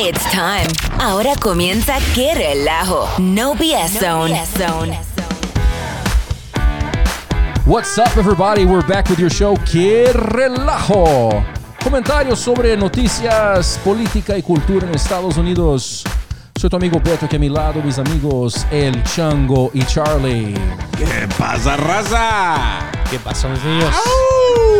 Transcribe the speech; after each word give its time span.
It's 0.00 0.24
time. 0.30 0.68
Ahora 1.00 1.34
comienza 1.34 1.98
Qué 2.14 2.32
Relajo. 2.32 3.08
No 3.18 3.56
BS 3.56 3.98
Zone. 3.98 4.96
What's 7.66 7.98
up, 7.98 8.16
everybody? 8.16 8.64
We're 8.64 8.86
back 8.86 9.10
with 9.10 9.18
your 9.18 9.28
show, 9.28 9.56
Qué 9.64 10.12
Relajo. 10.12 11.44
Comentarios 11.82 12.38
sobre 12.38 12.76
noticias, 12.76 13.80
política 13.84 14.38
y 14.38 14.42
cultura 14.42 14.86
en 14.86 14.94
Estados 14.94 15.36
Unidos. 15.36 16.04
Soy 16.54 16.70
tu 16.70 16.76
amigo 16.76 17.00
Beto, 17.02 17.26
aquí 17.26 17.34
a 17.34 17.40
mi 17.40 17.48
lado, 17.48 17.82
mis 17.82 17.98
amigos 17.98 18.64
El 18.70 19.02
Chango 19.02 19.72
y 19.74 19.82
Charlie. 19.82 20.54
¿Qué 20.96 21.26
pasa, 21.36 21.76
raza? 21.76 22.88
¿Qué 23.10 23.18
pasó, 23.18 23.48
mis 23.48 23.64
niños? 23.64 23.92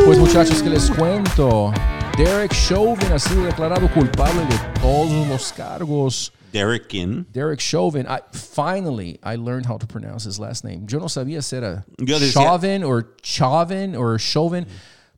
Pues 0.05 0.17
muchachos, 0.17 0.63
que 0.63 0.71
les 0.71 0.89
cuento. 0.93 1.73
Derek 2.19 2.53
Chauvin 2.53 3.13
ha 3.13 3.19
sido 3.21 3.45
declarado 3.45 3.89
culpable 3.95 4.41
de 4.47 4.81
todos 4.81 5.29
los 5.29 5.53
cargos. 5.53 6.33
Derek 6.53 6.89
Kin. 6.89 7.25
Derek 7.33 7.61
Chauvin, 7.61 8.07
I, 8.09 8.19
finally, 8.33 9.21
I 9.23 9.37
learned 9.37 9.67
how 9.67 9.79
to 9.79 9.87
pronounce 9.87 10.25
his 10.25 10.41
last 10.41 10.65
name. 10.65 10.85
Yo 10.89 10.99
no 10.99 11.09
sabía 11.09 11.43
si 11.43 11.55
era 11.55 11.85
decía- 11.97 12.33
Chauvin 12.33 12.83
o 12.83 13.03
Chauvin 13.23 13.95
o 13.95 14.19
Chauvin, 14.19 14.67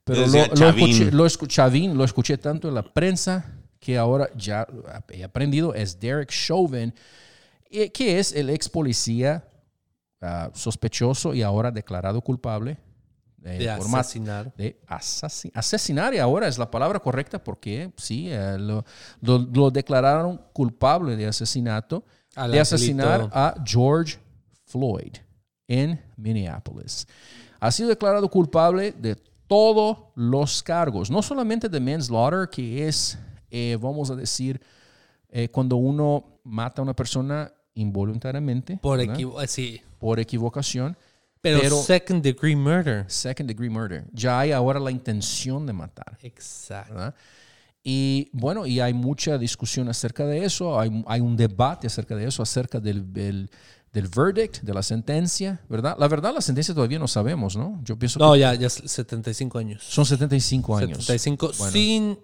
pero 0.05 0.27
lo, 0.27 0.47
lo 0.55 1.27
escuché, 1.27 1.95
lo 1.95 2.05
escuché 2.05 2.37
tanto 2.37 2.69
en 2.69 2.75
la 2.75 2.83
prensa 2.83 3.47
que 3.79 3.97
ahora 3.97 4.29
ya 4.37 4.67
he 5.09 5.25
aprendido, 5.25 5.73
es 5.73 5.99
Derek 5.99 6.29
Chauvin, 6.29 6.93
eh, 7.71 7.91
que 7.91 8.19
es 8.19 8.35
el 8.35 8.51
ex 8.51 8.69
policía 8.69 9.43
ah, 10.21 10.51
sospechoso 10.53 11.33
y 11.33 11.41
ahora 11.41 11.71
declarado 11.71 12.21
culpable 12.21 12.77
eh, 13.45 13.59
De 13.59 13.77
por 13.77 13.89
ma- 13.89 14.01
asesinar. 14.01 14.53
de 14.57 14.79
asasi- 14.87 15.51
asesinar 15.55 16.15
y 16.15 16.19
ahora 16.19 16.47
es 16.49 16.59
la 16.59 16.71
palabra 16.71 17.01
correcta 17.01 17.43
porque 17.43 17.91
sí, 17.97 18.29
eh, 18.31 18.57
lo, 18.59 18.85
lo- 19.23 19.39
lo 19.39 19.71
declararon 19.71 20.41
culpable 20.53 21.17
de 21.17 21.27
asesinato, 21.27 22.05
Al 22.35 22.53
de 22.53 22.61
asesinar 22.61 23.13
angelito. 23.23 23.37
a 23.39 23.55
George 23.65 24.19
Floyd 24.67 25.13
en 25.69 26.01
Minneapolis. 26.17 27.07
Ha 27.61 27.71
sido 27.71 27.89
declarado 27.89 28.29
culpable 28.31 28.93
de 28.93 29.17
todos 29.47 29.99
los 30.15 30.63
cargos, 30.63 31.11
no 31.11 31.23
solamente 31.23 31.69
de 31.69 31.81
manslaughter, 31.81 32.49
que 32.49 32.87
es, 32.87 33.19
eh, 33.51 33.77
vamos 33.81 34.11
a 34.11 34.15
decir, 34.17 34.61
eh, 35.29 35.49
cuando 35.49 35.77
uno 35.77 36.41
mata 36.45 36.81
a 36.81 36.85
una 36.85 36.95
persona 36.95 37.53
involuntariamente 37.75 38.77
Por, 38.79 39.01
equivo- 39.01 39.41
eh, 39.43 39.47
sí. 39.49 39.81
por 39.99 40.19
equivocación, 40.21 40.97
Pero, 41.43 41.61
Pero- 41.61 41.83
second 41.83 42.23
degree 42.23 42.55
murder. 42.57 43.05
second 43.11 43.49
degree 43.49 43.71
murder. 43.71 44.05
Ya 44.13 44.41
hay 44.41 44.53
ahora 44.53 44.79
la 44.79 44.91
intención 44.91 45.67
de 45.67 45.73
matar. 45.73 46.19
Exacto. 46.23 46.93
¿verdad? 46.95 47.15
Y 47.83 48.29
bueno, 48.35 48.67
y 48.67 48.79
hay 48.81 48.93
mucha 48.93 49.39
discusión 49.39 49.89
acerca 49.89 50.27
de 50.27 50.45
eso, 50.45 50.79
hay, 50.79 51.03
hay 51.07 51.21
un 51.23 51.35
debate 51.37 51.87
acerca 51.87 52.15
de 52.15 52.27
eso, 52.27 52.43
acerca 52.43 52.79
del, 52.79 53.11
del, 53.11 53.51
del 53.91 54.09
verdict, 54.09 54.61
de 54.61 54.75
la 54.75 54.83
sentencia, 54.83 55.63
¿verdad? 55.67 55.97
La 55.99 56.07
verdad, 56.07 56.35
la 56.35 56.43
sentencia 56.43 56.75
todavía 56.75 56.99
no 56.99 57.09
sabemos, 57.09 57.57
¿no? 57.57 57.81
Yo 57.83 57.99
pienso 57.99 58.19
No, 58.19 58.35
que 58.35 58.41
ya, 58.41 58.53
ya 58.55 58.67
es 58.67 58.75
75 58.85 59.59
años. 59.59 59.83
son 59.83 60.05
75 60.05 60.77
años. 60.77 60.99
75 61.07 61.53
Bueno. 61.57 61.73
sin, 61.73 62.19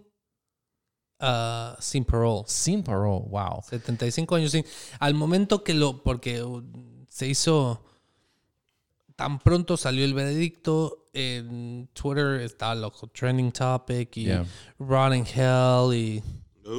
ah, 1.20 1.76
sin 1.80 2.04
parole. 2.04 2.44
Sin 2.46 2.82
parole, 2.82 3.24
wow. 3.30 3.62
75 3.66 4.34
años 4.36 4.50
sin. 4.52 4.64
Al 4.98 5.14
momento 5.14 5.64
que 5.64 5.72
lo. 5.72 6.02
Porque 6.02 6.42
uh, 6.42 6.62
se 7.08 7.26
hizo. 7.28 7.82
Tan 9.16 9.38
pronto 9.38 9.76
salió 9.76 10.04
el 10.04 10.14
veredicto. 10.14 11.06
En 11.12 11.88
Twitter 11.94 12.40
estaba 12.42 12.74
loco. 12.74 13.08
Trending 13.08 13.50
topic 13.52 14.16
y 14.18 14.24
Yeah. 14.24 14.44
Rot 14.78 15.14
in 15.14 15.24
Hell 15.26 15.94
y 15.94 16.22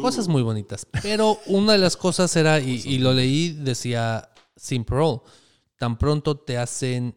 cosas 0.02 0.28
muy 0.28 0.44
bonitas. 0.44 0.86
Pero 1.02 1.40
una 1.48 1.74
de 1.74 1.80
las 1.80 1.98
cosas 1.98 2.36
era, 2.36 2.60
y, 2.60 2.82
y 2.86 3.00
lo 3.00 3.14
leí, 3.14 3.54
decía 3.54 4.30
sin 4.56 4.84
parole. 4.86 5.22
Tan 5.78 5.98
pronto 5.98 6.38
te 6.38 6.58
hacen. 6.58 7.16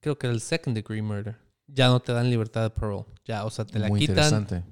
Creo 0.00 0.18
que 0.18 0.26
era 0.26 0.34
el 0.34 0.40
second 0.40 0.74
degree 0.74 1.02
murder. 1.02 1.38
Ya 1.68 1.88
no 1.88 2.00
te 2.00 2.12
dan 2.12 2.28
libertad 2.30 2.62
de 2.62 2.70
parole. 2.70 3.04
Ya, 3.24 3.44
o 3.44 3.50
sea, 3.50 3.64
te 3.64 3.78
la 3.78 3.88
Muy 3.88 4.00
quitan. 4.00 4.16
interesante. 4.16 4.64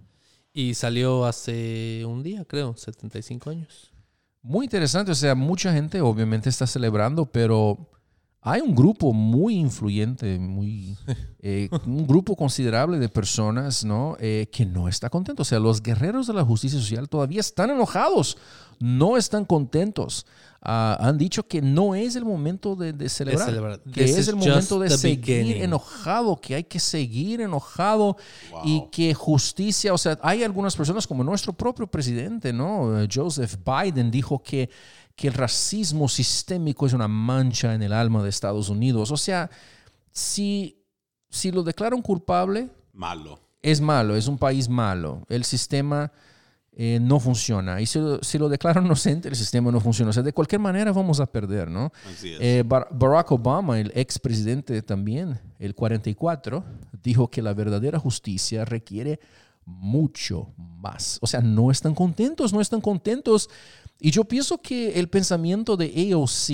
Y 0.52 0.74
salió 0.74 1.26
hace 1.26 2.02
un 2.06 2.22
día, 2.22 2.44
creo, 2.46 2.74
75 2.76 3.50
años. 3.50 3.92
Muy 4.40 4.64
interesante, 4.64 5.12
o 5.12 5.14
sea, 5.14 5.34
mucha 5.34 5.72
gente 5.72 6.00
obviamente 6.00 6.48
está 6.48 6.66
celebrando, 6.66 7.26
pero 7.26 7.90
hay 8.48 8.60
un 8.60 8.76
grupo 8.76 9.12
muy 9.12 9.56
influyente, 9.56 10.38
muy, 10.38 10.96
eh, 11.40 11.68
un 11.84 12.06
grupo 12.06 12.36
considerable 12.36 13.00
de 13.00 13.08
personas, 13.08 13.84
¿no? 13.84 14.16
Eh, 14.20 14.46
que 14.52 14.64
no 14.64 14.86
está 14.86 15.10
contento. 15.10 15.42
O 15.42 15.44
sea, 15.44 15.58
los 15.58 15.82
guerreros 15.82 16.28
de 16.28 16.32
la 16.32 16.44
justicia 16.44 16.78
social 16.78 17.08
todavía 17.08 17.40
están 17.40 17.70
enojados, 17.70 18.38
no 18.78 19.16
están 19.16 19.44
contentos. 19.44 20.26
Ah, 20.62 20.96
han 21.00 21.18
dicho 21.18 21.48
que 21.48 21.60
no 21.60 21.96
es 21.96 22.14
el 22.14 22.24
momento 22.24 22.76
de, 22.76 22.92
de 22.92 23.08
celebrar, 23.08 23.46
celebrar. 23.46 23.80
que 23.80 24.04
This 24.04 24.16
es 24.16 24.28
el 24.28 24.36
momento 24.36 24.78
de 24.78 24.90
seguir 24.90 25.44
beginning. 25.44 25.62
enojado, 25.64 26.40
que 26.40 26.54
hay 26.54 26.64
que 26.64 26.78
seguir 26.78 27.40
enojado 27.40 28.16
y 28.64 28.84
que 28.92 29.12
justicia, 29.12 29.92
o 29.92 29.98
sea, 29.98 30.18
hay 30.22 30.44
algunas 30.44 30.76
personas 30.76 31.04
como 31.04 31.24
nuestro 31.24 31.52
propio 31.52 31.88
presidente, 31.88 32.52
¿no? 32.52 33.00
Eh, 33.00 33.08
Joseph 33.12 33.56
Biden 33.64 34.10
dijo 34.10 34.40
que, 34.40 34.70
que 35.16 35.28
el 35.28 35.34
racismo 35.34 36.08
sistémico 36.08 36.86
es 36.86 36.92
una 36.92 37.08
mancha 37.08 37.74
en 37.74 37.82
el 37.82 37.92
alma 37.92 38.22
de 38.22 38.28
Estados 38.28 38.68
Unidos. 38.68 39.10
O 39.10 39.16
sea, 39.16 39.50
si, 40.12 40.84
si 41.30 41.50
lo 41.50 41.62
declaran 41.62 42.02
culpable, 42.02 42.68
Malo. 42.92 43.40
es 43.62 43.80
malo, 43.80 44.14
es 44.14 44.28
un 44.28 44.38
país 44.38 44.68
malo. 44.68 45.22
El 45.28 45.44
sistema 45.44 46.12
eh, 46.72 46.98
no 47.00 47.18
funciona. 47.18 47.80
Y 47.80 47.86
si 47.86 47.98
lo, 47.98 48.22
si 48.22 48.36
lo 48.38 48.48
declaran 48.50 48.84
inocente, 48.84 49.28
el 49.28 49.36
sistema 49.36 49.72
no 49.72 49.80
funciona. 49.80 50.10
O 50.10 50.12
sea, 50.12 50.22
de 50.22 50.34
cualquier 50.34 50.60
manera 50.60 50.92
vamos 50.92 51.18
a 51.20 51.26
perder, 51.26 51.70
¿no? 51.70 51.90
Así 52.12 52.34
es. 52.34 52.38
Eh, 52.40 52.62
Bar- 52.66 52.88
Barack 52.90 53.32
Obama, 53.32 53.80
el 53.80 53.90
expresidente 53.94 54.82
también, 54.82 55.40
el 55.58 55.74
44, 55.74 56.62
dijo 57.02 57.28
que 57.28 57.40
la 57.40 57.54
verdadera 57.54 57.98
justicia 57.98 58.66
requiere 58.66 59.18
mucho 59.64 60.52
más. 60.56 61.18
O 61.22 61.26
sea, 61.26 61.40
no 61.40 61.70
están 61.70 61.94
contentos, 61.94 62.52
no 62.52 62.60
están 62.60 62.80
contentos. 62.82 63.48
Y 64.00 64.10
yo 64.10 64.24
pienso 64.24 64.58
que 64.58 64.98
el 64.98 65.08
pensamiento 65.08 65.76
de 65.76 66.12
AOC, 66.12 66.50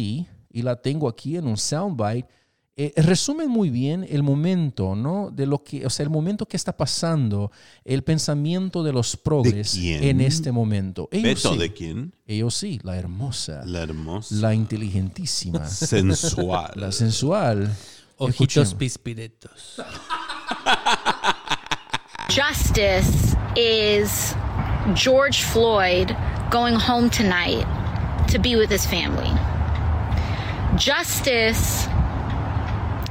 y 0.55 0.63
la 0.63 0.77
tengo 0.77 1.09
aquí 1.09 1.37
en 1.37 1.47
un 1.47 1.57
soundbite, 1.57 2.29
eh, 2.75 2.93
resume 2.97 3.47
muy 3.49 3.69
bien 3.69 4.07
el 4.09 4.23
momento, 4.23 4.95
¿no? 4.95 5.31
De 5.31 5.45
lo 5.45 5.63
que, 5.63 5.85
o 5.85 5.91
sea, 5.91 6.05
el 6.05 6.11
momento 6.11 6.47
que 6.47 6.57
está 6.57 6.75
pasando, 6.75 7.51
el 7.85 8.03
pensamiento 8.03 8.83
de 8.83 8.93
los 8.95 9.15
progres 9.17 9.73
quién? 9.73 10.03
en 10.03 10.21
este 10.23 10.53
momento. 10.53 11.07
¿Beto 11.13 11.51
AOC, 11.51 11.59
de 11.59 11.73
quién? 11.75 12.15
AOC, 12.27 12.83
la 12.85 12.97
hermosa, 12.97 13.63
La 13.67 13.83
hermosa. 13.83 14.35
la 14.37 14.55
inteligentísima. 14.55 15.67
sensual. 15.69 16.73
La 16.77 16.93
sensual. 16.93 17.71
Ojitos 18.17 18.41
Escuchemos. 18.41 18.75
pispiretos. 18.75 19.75
Justice 22.31 23.37
is 23.57 24.35
George 24.95 25.45
Floyd 25.45 26.17
going 26.51 26.75
home 26.75 27.09
tonight 27.09 27.65
to 28.29 28.39
be 28.39 28.57
with 28.57 28.69
his 28.69 28.85
family. 28.85 29.31
Justice 30.77 31.87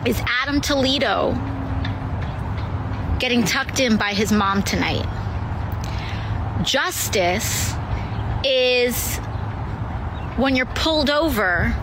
is 0.05 0.21
Adam 0.41 0.59
Toledo 0.59 1.31
getting 3.19 3.43
tucked 3.43 3.79
in 3.79 3.95
by 3.95 4.13
his 4.13 4.31
mom 4.33 4.63
tonight. 4.63 5.05
Justice 6.63 7.73
is 8.43 9.17
when 10.35 10.55
you're 10.55 10.65
pulled 10.65 11.09
over, 11.09 11.73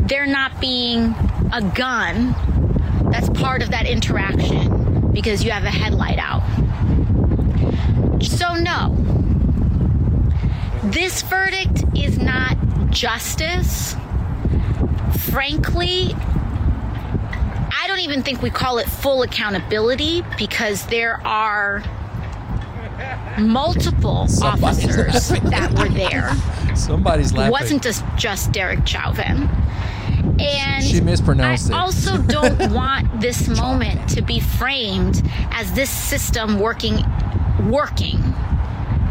there 0.00 0.26
not 0.26 0.60
being 0.60 1.14
a 1.52 1.62
gun 1.74 2.34
that's 3.10 3.28
part 3.30 3.62
of 3.62 3.70
that 3.70 3.86
interaction 3.86 5.12
because 5.12 5.42
you 5.42 5.50
have 5.50 5.64
a 5.64 5.70
headlight 5.70 6.18
out. 6.18 6.42
So, 8.22 8.54
no, 8.54 9.19
this 10.92 11.22
verdict 11.22 11.84
is 11.96 12.18
not 12.18 12.56
justice. 12.90 13.94
Frankly, 15.30 16.14
I 16.14 17.84
don't 17.86 18.00
even 18.00 18.22
think 18.22 18.42
we 18.42 18.50
call 18.50 18.78
it 18.78 18.88
full 18.88 19.22
accountability 19.22 20.22
because 20.38 20.86
there 20.86 21.24
are 21.26 21.82
multiple 23.38 24.26
officers 24.42 25.28
that 25.28 25.72
were 25.78 25.88
there. 25.88 26.30
Somebody's 26.76 27.32
laughing. 27.32 27.48
It 27.48 27.50
wasn't 27.52 27.82
just, 27.82 28.04
just 28.16 28.52
Derek 28.52 28.86
Chauvin. 28.86 29.48
And 30.40 30.84
She 30.84 31.00
mispronounced 31.00 31.70
I 31.70 31.76
it. 31.76 31.80
also 31.80 32.18
don't 32.22 32.72
want 32.72 33.20
this 33.20 33.48
moment 33.48 34.08
to 34.10 34.22
be 34.22 34.40
framed 34.40 35.22
as 35.52 35.72
this 35.72 35.90
system 35.90 36.58
working 36.58 37.04
working 37.68 38.18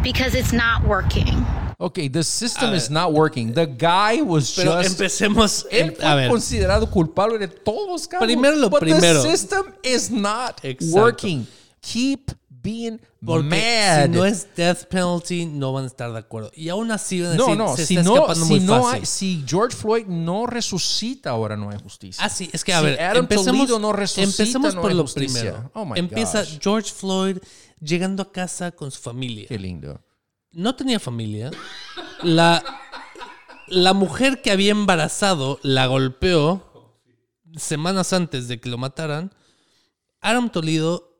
because 0.02 0.34
it's 0.34 0.52
not 0.54 0.84
working. 0.84 1.46
Okay, 1.82 2.10
the 2.10 2.24
system 2.24 2.72
A 2.72 2.76
is 2.76 2.90
ver. 2.90 2.94
not 2.96 3.14
working. 3.14 3.54
The 3.54 3.66
guy 3.66 4.22
was 4.22 4.52
Pero 4.54 4.74
just. 4.82 4.90
empecemos. 4.92 5.66
Él 5.72 5.94
fue 5.96 6.06
a 6.06 6.16
ver, 6.16 6.30
considerado 6.30 6.92
culpable 6.92 7.38
de 7.38 7.48
todos 7.48 7.88
los 7.88 8.06
cargos. 8.08 8.26
Primero 8.28 8.58
lo 8.58 8.70
but 8.70 8.82
primero. 8.82 9.24
The 9.24 9.32
system 9.32 9.64
is 9.82 10.12
not 10.12 10.60
Exacto. 10.64 11.00
working. 11.00 11.48
Keep 11.80 12.32
being 12.50 13.00
Porque 13.26 13.48
mad. 13.48 14.04
si 14.08 14.10
no 14.10 14.26
es 14.26 14.46
death 14.58 14.88
penalty, 14.90 15.46
no 15.46 15.72
van 15.72 15.86
a 15.86 15.88
estar 15.88 16.12
de 16.12 16.20
acuerdo. 16.20 16.52
Y 16.54 16.68
aún 16.68 16.92
así 16.92 17.22
van 17.22 17.32
a 17.32 17.36
no, 17.36 17.46
decir, 17.46 17.58
no, 17.58 17.78
se 17.78 17.86
si 17.86 17.96
está 17.96 18.04
no, 18.10 18.16
escapando 18.16 18.46
si 18.46 18.52
muy 18.52 18.60
no 18.60 18.84
fácil. 18.84 19.00
hay- 19.00 19.06
si 19.06 19.44
George 19.48 19.78
Floyd 19.78 20.06
no 20.08 20.46
resucita, 20.48 21.30
ahora 21.30 21.56
no 21.56 21.70
hay 21.70 21.78
justicia. 21.82 22.22
Ah, 22.22 22.28
sí, 22.28 22.50
es 22.52 22.66
que 22.66 22.74
a 22.74 22.80
Si 22.80 22.86
ver, 22.88 23.02
Adam 23.02 23.18
empecemos, 23.24 23.56
Toledo 23.62 23.80
no 23.80 23.94
resucita, 23.94 24.24
empecemos 24.44 24.76
no 24.76 24.82
por 24.82 24.92
hay 24.92 24.98
lo 24.98 25.04
justicia. 25.04 25.40
primero. 25.42 25.72
Oh 25.74 25.86
my 25.86 25.98
Empieza 25.98 26.42
gosh. 26.42 26.60
George 26.62 26.92
Floyd 26.92 27.38
llegando 27.80 28.22
a 28.24 28.30
casa 28.34 28.72
con 28.72 28.92
su 28.92 29.00
familia. 29.00 29.46
Qué 29.48 29.58
lindo. 29.58 30.02
No 30.52 30.76
tenía 30.76 31.00
familia. 31.00 31.52
La, 32.24 32.64
la 33.68 33.94
mujer 33.94 34.42
que 34.42 34.52
había 34.52 34.72
embarazado 34.72 35.60
la 35.64 35.86
golpeó 35.88 36.98
semanas 37.56 38.14
antes 38.14 38.48
de 38.48 38.60
que 38.60 38.70
lo 38.70 38.78
mataran. 38.78 39.34
Adam 40.22 40.50
Toledo, 40.50 41.18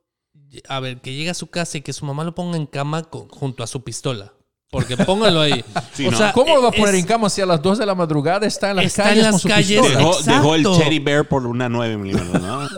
a 0.68 0.80
ver, 0.80 1.00
que 1.00 1.14
llega 1.14 1.30
a 1.30 1.34
su 1.34 1.46
casa 1.48 1.78
y 1.78 1.82
que 1.82 1.92
su 1.92 2.04
mamá 2.04 2.24
lo 2.24 2.34
ponga 2.34 2.56
en 2.56 2.66
cama 2.66 3.04
con- 3.04 3.28
junto 3.28 3.62
a 3.62 3.66
su 3.66 3.82
pistola. 3.82 4.32
Porque 4.70 4.96
póngalo 4.96 5.40
ahí. 5.40 5.64
Sí, 5.94 6.06
o 6.06 6.10
¿no? 6.10 6.16
sea, 6.18 6.32
¿Cómo 6.32 6.54
lo 6.54 6.62
va 6.62 6.68
a 6.68 6.72
es- 6.72 6.78
poner 6.78 6.94
en 6.96 7.04
cama 7.06 7.30
si 7.30 7.40
a 7.40 7.46
las 7.46 7.62
2 7.62 7.78
de 7.78 7.86
la 7.86 7.94
madrugada 7.94 8.46
está 8.46 8.70
en 8.70 8.76
las 8.76 8.84
Está 8.86 9.02
en 9.04 9.08
calles 9.08 9.22
las 9.24 9.32
con 9.32 9.40
su 9.40 9.48
calles. 9.48 9.80
pistola? 9.80 9.98
Dejó, 9.98 10.22
dejó 10.22 10.54
el 10.54 10.62
teddy 10.64 10.98
bear 10.98 11.26
por 11.28 11.46
una 11.46 11.68
9 11.68 11.96
milímetros, 11.96 12.42
¿no? 12.42 12.68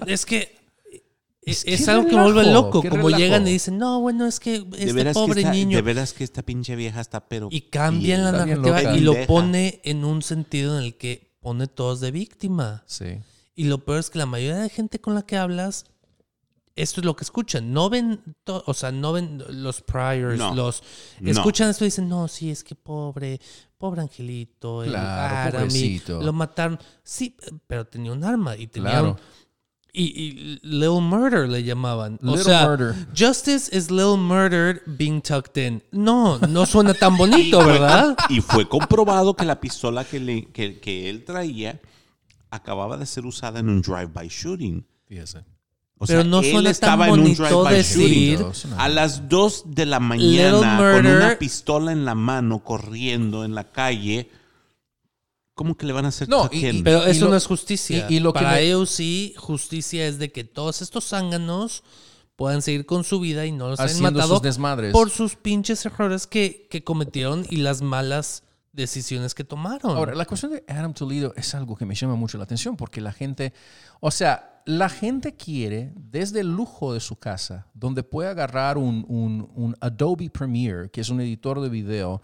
Es 0.06 0.26
que 0.26 0.57
es, 1.50 1.64
Es 1.66 1.80
es 1.80 1.84
que 1.86 1.90
algo 1.90 2.06
que 2.08 2.16
me 2.16 2.22
vuelve 2.22 2.52
loco. 2.52 2.82
Como 2.82 3.08
relajo. 3.08 3.18
llegan 3.18 3.46
y 3.48 3.52
dicen, 3.52 3.78
no, 3.78 4.00
bueno, 4.00 4.26
es 4.26 4.40
que 4.40 4.56
este 4.76 4.94
que 5.04 5.12
pobre 5.12 5.40
esta, 5.42 5.52
niño. 5.52 5.76
de 5.76 5.82
veras 5.82 6.12
que 6.12 6.24
esta 6.24 6.42
pinche 6.42 6.76
vieja 6.76 7.00
está 7.00 7.26
pero... 7.28 7.48
Y 7.50 7.62
cambian 7.62 8.24
la 8.24 8.32
narrativa 8.32 8.80
loca. 8.82 8.96
y 8.96 9.00
lo 9.00 9.14
pone 9.26 9.80
en 9.84 10.04
un 10.04 10.22
sentido 10.22 10.78
en 10.78 10.84
el 10.84 10.96
que 10.96 11.32
pone 11.40 11.66
todos 11.66 12.00
de 12.00 12.10
víctima. 12.10 12.82
Sí. 12.86 13.18
Y 13.54 13.64
lo 13.64 13.84
peor 13.84 13.98
es 14.00 14.10
que 14.10 14.18
la 14.18 14.26
mayoría 14.26 14.58
de 14.58 14.68
gente 14.68 15.00
con 15.00 15.14
la 15.14 15.22
que 15.22 15.36
hablas, 15.36 15.86
esto 16.76 17.00
es 17.00 17.04
lo 17.04 17.16
que 17.16 17.24
escuchan. 17.24 17.72
No 17.72 17.90
ven, 17.90 18.20
to- 18.44 18.62
o 18.66 18.74
sea, 18.74 18.92
no 18.92 19.12
ven 19.12 19.42
los 19.48 19.80
priors, 19.82 20.38
No. 20.38 20.54
los... 20.54 20.82
No. 21.20 21.30
Escuchan 21.30 21.68
esto 21.70 21.84
y 21.84 21.88
dicen, 21.88 22.08
no, 22.08 22.28
sí, 22.28 22.50
es 22.50 22.62
que 22.62 22.76
pobre, 22.76 23.40
pobre 23.76 24.02
angelito, 24.02 24.84
el 24.84 24.90
Claro, 24.90 25.58
pobrecito. 25.58 26.22
lo 26.22 26.32
mataron. 26.32 26.78
Sí, 27.02 27.36
pero 27.66 27.84
tenía 27.86 28.12
un 28.12 28.22
arma 28.22 28.56
y 28.56 28.68
tenía 28.68 28.90
Claro. 28.90 29.10
un- 29.10 29.16
y, 29.92 30.02
y 30.04 30.58
Little 30.62 31.00
Murder 31.00 31.48
le 31.48 31.62
llamaban. 31.64 32.18
o 32.22 32.26
Little 32.36 32.44
sea, 32.44 32.66
Murder. 32.66 32.94
Justice 33.16 33.74
is 33.76 33.90
Little 33.90 34.16
Murdered 34.16 34.80
being 34.86 35.20
tucked 35.20 35.56
in. 35.56 35.82
No, 35.92 36.38
no 36.38 36.66
suena 36.66 36.94
tan 36.94 37.16
bonito, 37.16 37.58
¿verdad? 37.66 38.16
Y 38.28 38.40
fue 38.40 38.68
comprobado 38.68 39.34
que 39.34 39.44
la 39.44 39.60
pistola 39.60 40.04
que, 40.04 40.20
le- 40.20 40.46
que, 40.52 40.78
que 40.78 41.08
él 41.10 41.24
traía 41.24 41.80
acababa 42.50 42.96
de 42.96 43.06
ser 43.06 43.26
usada 43.26 43.60
en 43.60 43.68
un 43.68 43.82
drive-by 43.82 44.28
shooting. 44.28 44.86
Fíjese. 45.06 45.44
O 46.00 46.06
Pero 46.06 46.22
no 46.22 46.40
él 46.40 46.44
suena 46.52 46.62
tan 46.64 46.70
estaba 46.70 47.06
en 47.08 47.12
un 47.14 47.20
bonito 47.22 47.42
drive-by 47.42 47.74
decir- 47.74 48.38
shooting. 48.38 48.72
A 48.78 48.88
las 48.88 49.28
2 49.28 49.64
de 49.66 49.86
la 49.86 49.98
mañana, 50.00 50.76
con 50.78 50.86
murder. 51.04 51.16
una 51.16 51.38
pistola 51.38 51.90
en 51.92 52.04
la 52.04 52.14
mano, 52.14 52.60
corriendo 52.62 53.44
en 53.44 53.54
la 53.54 53.64
calle, 53.64 54.30
¿cómo 55.58 55.76
que 55.76 55.84
le 55.86 55.92
van 55.92 56.04
a 56.04 56.08
hacer 56.08 56.28
No, 56.28 56.48
y- 56.52 56.64
y- 56.64 56.82
Pero 56.84 57.04
eso 57.04 57.24
lo- 57.24 57.32
no 57.32 57.36
es 57.36 57.44
justicia. 57.44 58.06
y- 58.08 58.14
y 58.14 58.20
lo 58.20 58.32
que 58.32 58.38
Para 58.38 58.52
me- 58.52 58.62
ellos 58.62 58.88
sí, 58.90 59.34
justicia 59.36 60.06
es 60.06 60.18
de 60.20 60.30
que 60.30 60.44
todos 60.44 60.80
estos 60.82 61.04
zánganos 61.08 61.82
puedan 62.36 62.62
seguir 62.62 62.86
con 62.86 63.02
su 63.02 63.18
vida 63.18 63.44
y 63.44 63.50
no 63.50 63.68
los 63.68 63.80
hayan 63.80 63.90
Haciendo 63.90 64.12
matado 64.12 64.34
sus 64.34 64.42
desmadres. 64.42 64.92
por 64.92 65.10
sus 65.10 65.34
pinches 65.34 65.84
errores 65.84 66.28
que, 66.28 66.68
que 66.70 66.84
cometieron 66.84 67.44
y 67.50 67.56
las 67.56 67.82
malas 67.82 68.44
decisiones 68.72 69.34
que 69.34 69.42
tomaron. 69.42 69.96
Ahora, 69.96 70.14
la 70.14 70.24
cuestión 70.24 70.52
de 70.52 70.62
Adam 70.68 70.94
Toledo 70.94 71.32
es 71.36 71.52
algo 71.56 71.74
que 71.74 71.84
me 71.84 71.96
llama 71.96 72.14
mucho 72.14 72.38
la 72.38 72.44
atención 72.44 72.76
porque 72.76 73.00
la 73.00 73.10
gente, 73.10 73.52
o 73.98 74.12
sea, 74.12 74.62
la 74.66 74.88
gente 74.88 75.34
quiere 75.34 75.92
desde 75.96 76.40
el 76.40 76.54
lujo 76.54 76.92
de 76.94 77.00
su 77.00 77.16
casa, 77.16 77.66
donde 77.74 78.04
puede 78.04 78.28
agarrar 78.28 78.78
un, 78.78 79.04
un- 79.08 79.50
un 79.56 79.76
Adobe 79.80 80.30
Premiere, 80.30 80.90
que 80.90 81.00
es 81.00 81.08
un 81.08 81.20
editor 81.20 81.60
de 81.60 81.68
video, 81.70 82.22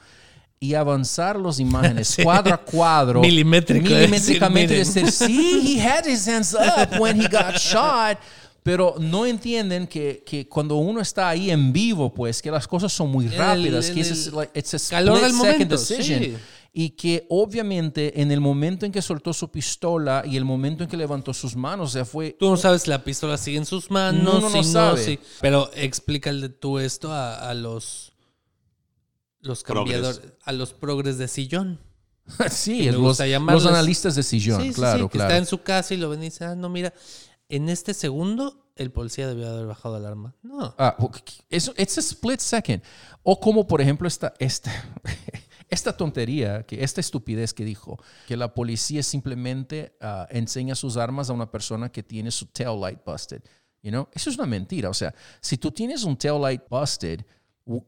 y 0.61 0.75
avanzar 0.75 1.39
las 1.39 1.61
imágenes 1.61 2.17
cuadro 2.23 2.55
a 2.55 2.59
cuadro, 2.59 3.21
milimétricamente, 3.21 4.75
decir, 4.77 5.11
sí, 5.11 5.77
he 5.79 5.81
had 5.87 6.07
his 6.07 6.27
hands 6.27 6.55
up 6.55 6.99
when 7.01 7.21
he 7.21 7.29
got 7.29 7.57
shot. 7.59 8.19
Pero 8.63 8.95
no 8.99 9.27
entienden 9.27 9.87
que, 9.87 10.23
que 10.25 10.49
cuando 10.49 10.77
uno 10.77 11.03
está 11.03 11.29
ahí 11.29 11.51
en 11.51 11.71
vivo, 11.71 12.15
pues, 12.15 12.41
que 12.41 12.51
las 12.51 12.67
cosas 12.67 12.91
son 12.91 13.11
muy 13.11 13.27
el- 13.27 13.35
rápidas, 13.37 13.91
en 13.91 13.95
que 13.95 14.01
es 14.01 14.27
el 14.29 14.35
like, 14.35 14.59
it's 14.59 14.73
a 14.73 14.79
calor 14.91 15.21
del 15.21 15.33
split 15.33 15.53
momento, 15.53 15.77
decision. 15.77 16.19
sí. 16.23 16.37
Y 16.73 16.91
que 16.91 17.27
obviamente 17.29 18.21
en 18.23 18.33
el 18.33 18.41
momento 18.41 18.87
en 18.87 18.91
que 18.91 19.03
soltó 19.03 19.33
su 19.35 19.49
pistola 19.51 20.25
y 20.27 20.37
el 20.39 20.47
momento 20.47 20.83
en 20.83 20.89
que 20.89 20.97
levantó 20.97 21.35
sus 21.35 21.55
manos, 21.55 21.93
sea, 21.93 22.07
fue... 22.07 22.35
Tú 22.41 22.49
no 22.51 22.57
sabes 22.57 22.83
si 22.83 22.91
la 22.91 23.05
pistola 23.05 23.37
sigue 23.37 23.59
en 23.59 23.67
sus 23.67 23.91
manos, 23.91 24.37
Uno 24.39 24.49
no 24.51 24.63
si 24.63 24.73
sabe. 24.73 25.05
sí. 25.05 25.19
Pero 25.43 25.71
explícale 25.75 26.49
tú 26.49 26.79
esto 26.79 27.13
a, 27.13 27.49
a 27.51 27.53
los 27.55 28.14
los 29.45 29.63
Progres. 29.63 30.01
cambiadores, 30.01 30.33
a 30.43 30.53
los 30.53 30.73
progres 30.73 31.19
de 31.19 31.29
sillón. 31.29 31.81
sí, 32.51 32.89
es 32.89 32.95
los, 32.95 33.21
analistas 33.21 34.15
de 34.15 34.23
sillón, 34.23 34.63
Sí, 34.63 34.73
claro, 34.73 35.05
sí, 35.05 35.05
que 35.05 35.19
claro. 35.19 35.31
está 35.31 35.39
en 35.39 35.47
su 35.47 35.63
casa 35.63 35.95
y 35.95 35.99
lo 35.99 36.09
ven 36.09 36.21
y 36.21 36.27
dice, 36.27 36.45
ah, 36.45 36.55
no, 36.55 36.69
mira, 36.69 36.93
en 37.49 37.69
este 37.69 37.93
segundo 37.93 38.65
el 38.77 38.91
policía 38.91 39.29
debió 39.29 39.49
haber 39.49 39.67
bajado 39.67 39.99
el 39.99 40.07
arma. 40.07 40.35
No. 40.43 40.75
Ah, 40.79 40.97
es 41.51 41.71
it's 41.77 41.99
a 41.99 42.01
split 42.01 42.41
second. 42.41 42.83
O 43.23 43.39
como, 43.39 43.67
por 43.67 43.81
ejemplo, 43.81 44.09
esta, 44.09 44.35
esta, 44.39 44.73
esta 45.69 45.97
tontería, 45.97 46.65
que 46.65 46.83
esta 46.83 47.01
estupidez 47.01 47.53
que 47.53 47.65
dijo, 47.65 48.03
que 48.27 48.37
la 48.37 48.53
policía 48.53 49.03
simplemente 49.03 49.97
ah, 50.01 50.27
enseña 50.31 50.75
sus 50.75 50.97
armas 50.97 51.31
a 51.31 51.35
una 51.35 51.51
persona 51.51 51.91
que 51.93 52.03
tiene 52.03 52.31
su 52.31 52.47
tail 52.47 52.81
light 52.81 53.05
busted. 53.05 53.43
You 53.83 53.91
know? 53.91 54.09
Eso 54.13 54.31
es 54.31 54.37
una 54.37 54.47
mentira. 54.47 54.89
O 54.89 54.95
sea, 54.95 55.15
si 55.41 55.59
tú 55.59 55.71
tienes 55.71 56.05
un 56.05 56.17
tail 56.17 56.41
light 56.41 56.63
busted, 56.69 57.21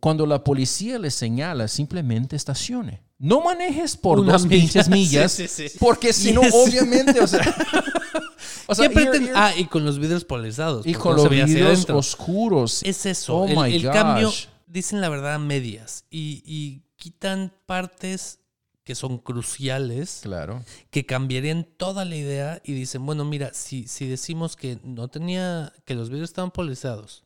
cuando 0.00 0.26
la 0.26 0.42
policía 0.42 0.98
le 0.98 1.10
señala, 1.10 1.68
simplemente 1.68 2.36
estacione. 2.36 3.02
No 3.18 3.42
manejes 3.42 3.96
por 3.96 4.20
Una 4.20 4.32
dos 4.32 4.46
pinches 4.48 4.88
millas, 4.88 5.32
Sí, 5.32 5.48
sí, 5.48 5.68
sí. 5.68 5.78
porque 5.78 6.12
si 6.12 6.32
no, 6.32 6.42
Yes. 6.42 6.54
obviamente, 6.54 7.20
o 7.20 7.26
sea... 7.26 7.40
o 8.66 8.74
sea, 8.74 8.88
¿Qué 8.88 8.94
here- 8.94 9.10
pretende- 9.10 9.28
here- 9.30 9.32
Ah, 9.34 9.52
y 9.56 9.64
con 9.66 9.84
los 9.84 9.98
vidrios 9.98 10.24
polarizados. 10.24 10.86
y 10.86 10.94
con 10.94 11.16
no 11.16 11.22
los 11.24 11.30
vidrios 11.30 11.88
oscuros. 11.90 12.82
Es 12.82 13.06
eso. 13.06 13.36
Oh 13.36 13.46
el 13.48 13.56
my 13.56 13.74
el 13.76 13.82
gosh. 13.84 13.92
cambio, 13.92 14.32
dicen 14.66 15.00
la 15.00 15.08
verdad 15.08 15.38
medias 15.38 16.04
y, 16.10 16.42
y 16.44 16.82
quitan 16.96 17.52
partes 17.66 18.40
que 18.84 18.94
son 18.94 19.18
cruciales, 19.18 20.20
Claro. 20.22 20.62
que 20.90 21.04
cambiarían 21.06 21.64
toda 21.76 22.04
la 22.04 22.14
idea 22.16 22.60
y 22.64 22.72
dicen, 22.72 23.04
bueno, 23.04 23.24
mira, 23.24 23.50
si, 23.52 23.88
si 23.88 24.06
decimos 24.06 24.54
que 24.56 24.78
no 24.84 25.08
tenía, 25.08 25.72
que 25.84 25.94
los 25.96 26.08
vidrios 26.08 26.30
estaban 26.30 26.52
polarizados, 26.52 27.24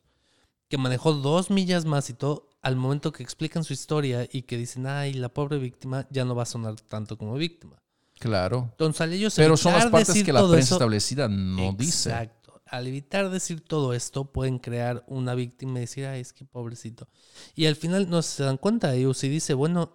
que 0.71 0.77
manejó 0.77 1.11
dos 1.13 1.49
millas 1.51 1.83
más 1.85 2.09
y 2.09 2.13
todo, 2.13 2.47
al 2.61 2.77
momento 2.77 3.11
que 3.11 3.21
explican 3.23 3.63
su 3.65 3.73
historia 3.73 4.25
y 4.31 4.43
que 4.43 4.57
dicen, 4.57 4.87
ay, 4.87 5.13
la 5.13 5.27
pobre 5.27 5.59
víctima 5.59 6.07
ya 6.09 6.23
no 6.23 6.33
va 6.33 6.43
a 6.43 6.45
sonar 6.45 6.79
tanto 6.79 7.17
como 7.17 7.33
víctima. 7.35 7.75
Claro. 8.19 8.69
Entonces, 8.71 9.01
al 9.01 9.11
ellos 9.13 9.33
Pero 9.35 9.57
son 9.57 9.73
las 9.73 9.87
partes 9.87 10.23
que 10.23 10.31
la 10.31 10.39
prensa 10.41 10.59
eso- 10.59 10.75
establecida 10.75 11.27
no 11.27 11.73
dice. 11.73 12.09
Exacto. 12.09 12.61
Al 12.67 12.87
evitar 12.87 13.29
decir 13.29 13.59
todo 13.59 13.93
esto, 13.93 14.31
pueden 14.31 14.59
crear 14.59 15.03
una 15.07 15.35
víctima 15.35 15.79
y 15.79 15.81
decir, 15.81 16.05
ay, 16.05 16.21
es 16.21 16.31
que 16.31 16.45
pobrecito. 16.45 17.09
Y 17.53 17.65
al 17.65 17.75
final 17.75 18.09
no 18.09 18.21
se 18.21 18.43
dan 18.43 18.55
cuenta. 18.55 18.95
Y 18.95 19.13
si 19.13 19.27
dice, 19.27 19.53
bueno, 19.53 19.91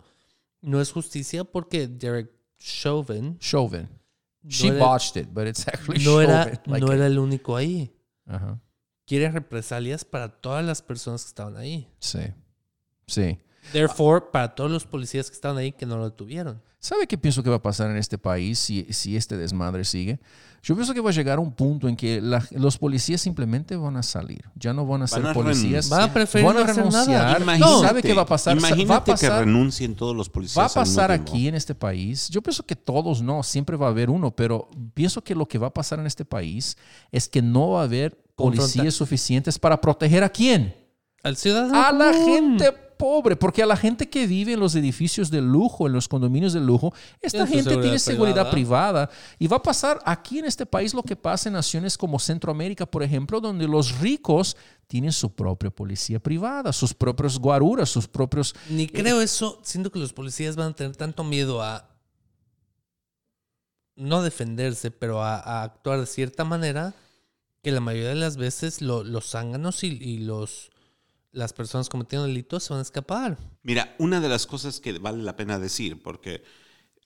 no 0.60 0.82
es 0.82 0.92
justicia 0.92 1.44
porque 1.44 1.88
Derek 1.88 2.30
Chauvin 2.58 3.38
Chauvin. 3.38 3.88
no 4.42 4.50
She 4.50 4.68
era- 4.68 4.78
botched 4.84 5.16
it, 5.22 5.28
but 5.32 5.46
it's 5.46 5.66
actually 5.66 6.04
no 6.04 6.20
era, 6.20 6.44
Chauvin. 6.44 6.60
Like 6.66 6.80
no 6.86 6.92
it. 6.92 6.96
era 6.98 7.06
el 7.06 7.18
único 7.18 7.56
ahí. 7.56 7.96
Ajá. 8.26 8.60
Quiere 9.06 9.30
represalias 9.30 10.04
para 10.04 10.28
todas 10.28 10.64
las 10.64 10.82
personas 10.82 11.22
que 11.22 11.28
estaban 11.28 11.56
ahí. 11.56 11.88
Sí. 12.00 12.20
Sí. 13.06 13.38
Therefore, 13.72 14.26
para 14.32 14.54
todos 14.54 14.70
los 14.70 14.84
policías 14.84 15.28
que 15.30 15.34
estaban 15.34 15.58
ahí 15.58 15.72
que 15.72 15.86
no 15.86 15.96
lo 15.96 16.12
tuvieron. 16.12 16.60
¿Sabe 16.78 17.06
qué 17.08 17.18
pienso 17.18 17.42
que 17.42 17.50
va 17.50 17.56
a 17.56 17.62
pasar 17.62 17.90
en 17.90 17.96
este 17.96 18.16
país 18.18 18.58
si, 18.60 18.84
si 18.92 19.16
este 19.16 19.36
desmadre 19.36 19.84
sigue? 19.84 20.20
Yo 20.62 20.74
pienso 20.76 20.94
que 20.94 21.00
va 21.00 21.10
a 21.10 21.12
llegar 21.12 21.38
un 21.40 21.52
punto 21.52 21.88
en 21.88 21.96
que 21.96 22.20
la- 22.20 22.46
los 22.52 22.78
policías 22.78 23.20
simplemente 23.20 23.74
van 23.76 23.96
a 23.96 24.02
salir. 24.04 24.44
Ya 24.54 24.72
no 24.72 24.86
van 24.86 25.02
a 25.02 25.06
ser 25.08 25.24
a 25.26 25.32
policías. 25.32 25.88
Van 25.88 26.02
a 26.02 26.12
preferir 26.12 26.46
Van 26.46 26.56
a 26.58 26.60
no 26.64 26.70
hacer 26.70 26.84
nada. 26.84 27.04
renunciar. 27.38 27.42
Imagínate, 27.42 27.72
¿Y 27.72 27.80
sabe 27.88 28.02
qué 28.02 28.14
va 28.14 28.22
a 28.22 28.26
pasar? 28.26 28.56
Imagínate 28.56 28.86
Va 28.86 28.96
a 28.96 29.04
pasar- 29.04 29.38
que 29.40 29.44
renuncien 29.46 29.94
todos 29.96 30.14
los 30.14 30.28
policías. 30.28 30.58
Va 30.58 30.66
a 30.66 30.68
pasar 30.74 31.10
aquí 31.12 31.48
en 31.48 31.54
este 31.56 31.74
país. 31.74 32.28
Yo 32.28 32.42
pienso 32.42 32.64
que 32.64 32.76
todos 32.76 33.22
no, 33.22 33.42
siempre 33.42 33.76
va 33.76 33.86
a 33.86 33.90
haber 33.90 34.10
uno, 34.10 34.30
pero 34.34 34.68
pienso 34.94 35.22
que 35.24 35.34
lo 35.34 35.46
que 35.46 35.58
va 35.58 35.68
a 35.68 35.74
pasar 35.74 35.98
en 35.98 36.06
este 36.06 36.24
país 36.24 36.76
es 37.10 37.28
que 37.28 37.42
no 37.42 37.70
va 37.70 37.80
a 37.80 37.84
haber 37.84 38.16
policías 38.36 38.94
suficientes 38.94 39.58
para 39.58 39.80
proteger 39.80 40.22
a 40.22 40.28
quién? 40.28 40.76
Al 41.22 41.36
ciudadano. 41.36 41.82
A 41.82 41.90
la 41.90 42.12
gente 42.12 42.72
pobre, 42.96 43.36
porque 43.36 43.62
a 43.62 43.66
la 43.66 43.76
gente 43.76 44.08
que 44.08 44.26
vive 44.26 44.52
en 44.52 44.60
los 44.60 44.74
edificios 44.74 45.30
de 45.30 45.40
lujo, 45.40 45.86
en 45.86 45.92
los 45.92 46.08
condominios 46.08 46.52
de 46.52 46.60
lujo, 46.60 46.94
esta 47.20 47.46
gente 47.46 47.76
tiene 47.76 47.98
seguridad 47.98 48.50
privada. 48.50 49.10
Y 49.38 49.46
va 49.46 49.58
a 49.58 49.62
pasar 49.62 50.00
aquí 50.04 50.38
en 50.38 50.46
este 50.46 50.66
país 50.66 50.94
lo 50.94 51.02
que 51.02 51.16
pasa 51.16 51.48
en 51.48 51.54
naciones 51.54 51.98
como 51.98 52.18
Centroamérica, 52.18 52.86
por 52.86 53.02
ejemplo, 53.02 53.40
donde 53.40 53.66
los 53.66 53.98
ricos 53.98 54.56
tienen 54.86 55.12
su 55.12 55.34
propia 55.34 55.70
policía 55.70 56.20
privada, 56.20 56.72
sus 56.72 56.94
propios 56.94 57.38
guaruras, 57.38 57.88
sus 57.88 58.08
propios... 58.08 58.54
Ni 58.70 58.86
creo 58.86 59.20
eso. 59.20 59.60
Siento 59.62 59.90
que 59.90 59.98
los 59.98 60.12
policías 60.12 60.56
van 60.56 60.72
a 60.72 60.74
tener 60.74 60.96
tanto 60.96 61.24
miedo 61.24 61.62
a 61.62 61.90
no 63.96 64.22
defenderse, 64.22 64.90
pero 64.90 65.22
a, 65.22 65.36
a 65.38 65.62
actuar 65.64 66.00
de 66.00 66.06
cierta 66.06 66.44
manera 66.44 66.94
que 67.66 67.72
la 67.72 67.80
mayoría 67.80 68.10
de 68.10 68.14
las 68.14 68.36
veces 68.36 68.80
lo- 68.80 69.02
los 69.02 69.28
zánganos 69.30 69.82
y, 69.82 69.88
y 70.00 70.18
los 70.18 70.70
las 71.32 71.52
personas 71.52 71.88
cometiendo 71.88 72.28
delitos 72.28 72.62
se 72.62 72.72
van 72.72 72.78
a 72.78 72.82
escapar. 72.82 73.36
Mira, 73.64 73.96
una 73.98 74.20
de 74.20 74.28
las 74.28 74.46
cosas 74.46 74.78
que 74.78 74.96
vale 75.00 75.20
la 75.24 75.34
pena 75.34 75.58
decir, 75.58 76.00
porque 76.00 76.44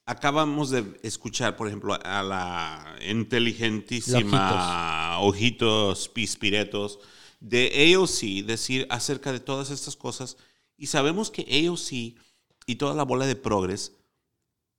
acabamos 0.05 0.69
de 0.69 1.00
escuchar, 1.02 1.57
por 1.57 1.67
ejemplo, 1.67 1.99
a 2.05 2.23
la 2.23 2.95
inteligentísima 3.09 5.19
Ojitos 5.21 6.11
Pispiretos 6.11 6.99
de 7.40 7.95
AOC 7.97 8.45
decir 8.47 8.87
acerca 8.90 9.33
de 9.33 9.40
todas 9.40 9.71
estas 9.71 9.97
cosas, 9.97 10.37
y 10.76 10.88
sabemos 10.88 11.31
que 11.31 11.67
AOC 11.67 12.19
y 12.67 12.75
toda 12.76 12.95
la 12.95 13.05
bola 13.05 13.25
de 13.26 13.37
progres 13.37 13.95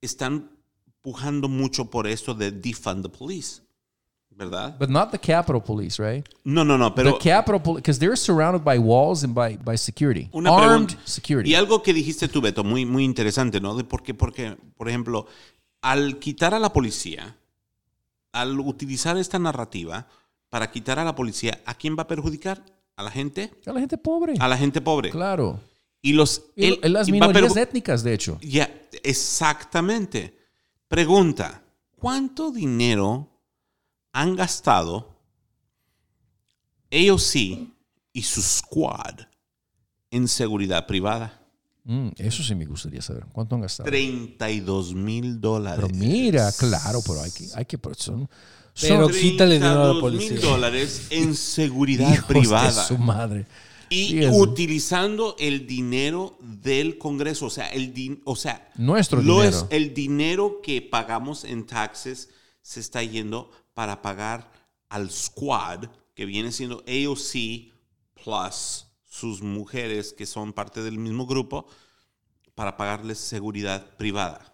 están 0.00 0.56
pujando 1.00 1.48
mucho 1.48 1.90
por 1.90 2.06
esto 2.06 2.34
de 2.34 2.52
defund 2.52 3.02
the 3.02 3.08
police, 3.08 3.61
¿verdad? 4.36 4.76
But 4.78 4.88
not 4.88 5.10
the 5.10 5.18
Capitol 5.18 5.62
Police, 5.62 6.02
right? 6.02 6.26
No, 6.44 6.64
no, 6.64 6.76
no, 6.76 6.94
pero 6.94 7.18
the 7.18 7.30
Capitol 7.30 7.60
Police, 7.60 7.82
because 7.82 7.98
they're 7.98 8.16
surrounded 8.16 8.64
by 8.64 8.78
walls 8.78 9.24
and 9.24 9.34
by, 9.34 9.56
by 9.56 9.76
security. 9.76 10.28
Una 10.32 10.50
Armed 10.50 10.96
security. 11.04 11.50
Y 11.50 11.54
algo 11.54 11.82
que 11.82 11.92
dijiste 11.92 12.28
tú, 12.28 12.40
Beto, 12.40 12.64
muy, 12.64 12.84
muy 12.86 13.04
interesante, 13.04 13.60
¿no? 13.60 13.74
De 13.74 13.84
por 13.84 14.02
qué, 14.02 14.14
porque, 14.14 14.56
por 14.76 14.88
ejemplo, 14.88 15.26
al 15.80 16.18
quitar 16.18 16.54
a 16.54 16.58
la 16.58 16.72
policía, 16.72 17.36
al 18.32 18.58
utilizar 18.60 19.16
esta 19.18 19.38
narrativa 19.38 20.06
para 20.48 20.70
quitar 20.70 20.98
a 20.98 21.04
la 21.04 21.14
policía, 21.14 21.60
¿a 21.64 21.74
quién 21.74 21.96
va 21.96 22.02
a 22.02 22.06
perjudicar? 22.06 22.62
¿A 22.96 23.02
la 23.02 23.10
gente? 23.10 23.50
A 23.66 23.72
la 23.72 23.80
gente 23.80 23.96
pobre. 23.96 24.34
A 24.38 24.48
la 24.48 24.56
gente 24.56 24.80
pobre. 24.80 25.10
Claro. 25.10 25.60
Y 26.02 26.12
los... 26.12 26.42
Y 26.56 26.76
las 26.88 27.08
y 27.08 27.10
a 27.10 27.14
minorías 27.14 27.56
étnicas, 27.56 28.02
de 28.02 28.12
hecho. 28.12 28.38
Ya, 28.42 28.70
exactamente. 29.02 30.36
Pregunta, 30.88 31.62
¿cuánto 31.96 32.50
dinero 32.50 33.28
han 34.12 34.36
gastado 34.36 35.08
AOC 36.90 37.34
y 38.12 38.22
su 38.22 38.42
squad 38.42 39.20
en 40.10 40.28
seguridad 40.28 40.86
privada? 40.86 41.38
Mm, 41.84 42.08
eso 42.18 42.42
sí 42.42 42.54
me 42.54 42.64
gustaría 42.66 43.02
saber. 43.02 43.24
¿Cuánto 43.32 43.54
han 43.56 43.62
gastado? 43.62 43.88
32 43.88 44.94
mil 44.94 45.40
dólares. 45.40 45.84
Pero 45.84 45.98
mira, 45.98 46.52
claro, 46.52 47.00
pero 47.06 47.22
hay 47.22 47.30
que, 47.30 47.48
hay 47.54 47.64
que 47.64 47.78
pero 47.78 47.94
son, 47.96 48.28
Pero 48.80 49.08
son 49.08 49.12
quítale 49.18 49.54
dinero 49.54 49.82
a 49.82 49.86
la 49.94 50.00
32 50.00 50.12
mil 50.12 50.28
policía. 50.28 50.48
dólares 50.50 51.06
en 51.10 51.34
seguridad 51.34 52.12
hijos 52.12 52.28
de 52.28 52.34
privada. 52.34 52.84
su 52.86 52.98
madre. 52.98 53.46
Y 53.88 54.08
Fíjese. 54.10 54.40
utilizando 54.40 55.36
el 55.38 55.66
dinero 55.66 56.38
del 56.40 56.96
Congreso, 56.98 57.46
o 57.46 57.50
sea, 57.50 57.68
el 57.68 57.92
din- 57.92 58.22
o 58.24 58.36
sea, 58.36 58.70
Nuestro 58.76 59.20
lo 59.20 59.40
dinero. 59.40 59.48
es 59.58 59.66
el 59.70 59.92
dinero 59.92 60.60
que 60.62 60.80
pagamos 60.80 61.44
en 61.44 61.66
taxes 61.66 62.30
se 62.62 62.80
está 62.80 63.02
yendo 63.02 63.50
para 63.74 64.02
pagar 64.02 64.50
al 64.88 65.10
squad 65.10 65.84
que 66.14 66.26
viene 66.26 66.52
siendo 66.52 66.82
AOC 66.86 67.72
plus 68.22 68.86
sus 69.04 69.42
mujeres 69.42 70.12
que 70.12 70.26
son 70.26 70.52
parte 70.52 70.82
del 70.82 70.98
mismo 70.98 71.26
grupo 71.26 71.66
para 72.54 72.76
pagarles 72.76 73.18
seguridad 73.18 73.84
privada. 73.96 74.48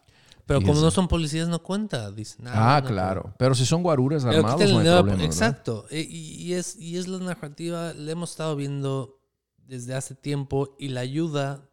Pero 0.47 0.63
como 0.63 0.81
no 0.81 0.91
son 0.91 1.09
policías, 1.09 1.47
no 1.49 1.63
cuenta. 1.63 2.11
Dicen, 2.11 2.47
Ah, 2.49 2.81
no, 2.83 2.89
claro. 2.89 3.35
Pero 3.39 3.55
si 3.55 3.67
son 3.67 3.83
guaruras 3.83 4.25
armados, 4.25 4.59
no 4.73 4.79
hay. 4.79 5.27
Exacto. 5.27 5.85
E- 5.91 6.01
Y, 6.09 6.43
y 6.43 6.55
es, 6.55 6.75
y 6.77 6.97
es 6.97 7.07
la 7.07 7.19
narrativa, 7.19 7.93
la 7.93 8.13
hemos 8.13 8.31
estado 8.31 8.57
viendo 8.57 9.21
desde 9.59 9.95
hace 9.95 10.15
tiempo 10.15 10.75
y 10.79 10.89
la 10.89 11.01
ayuda 11.01 11.69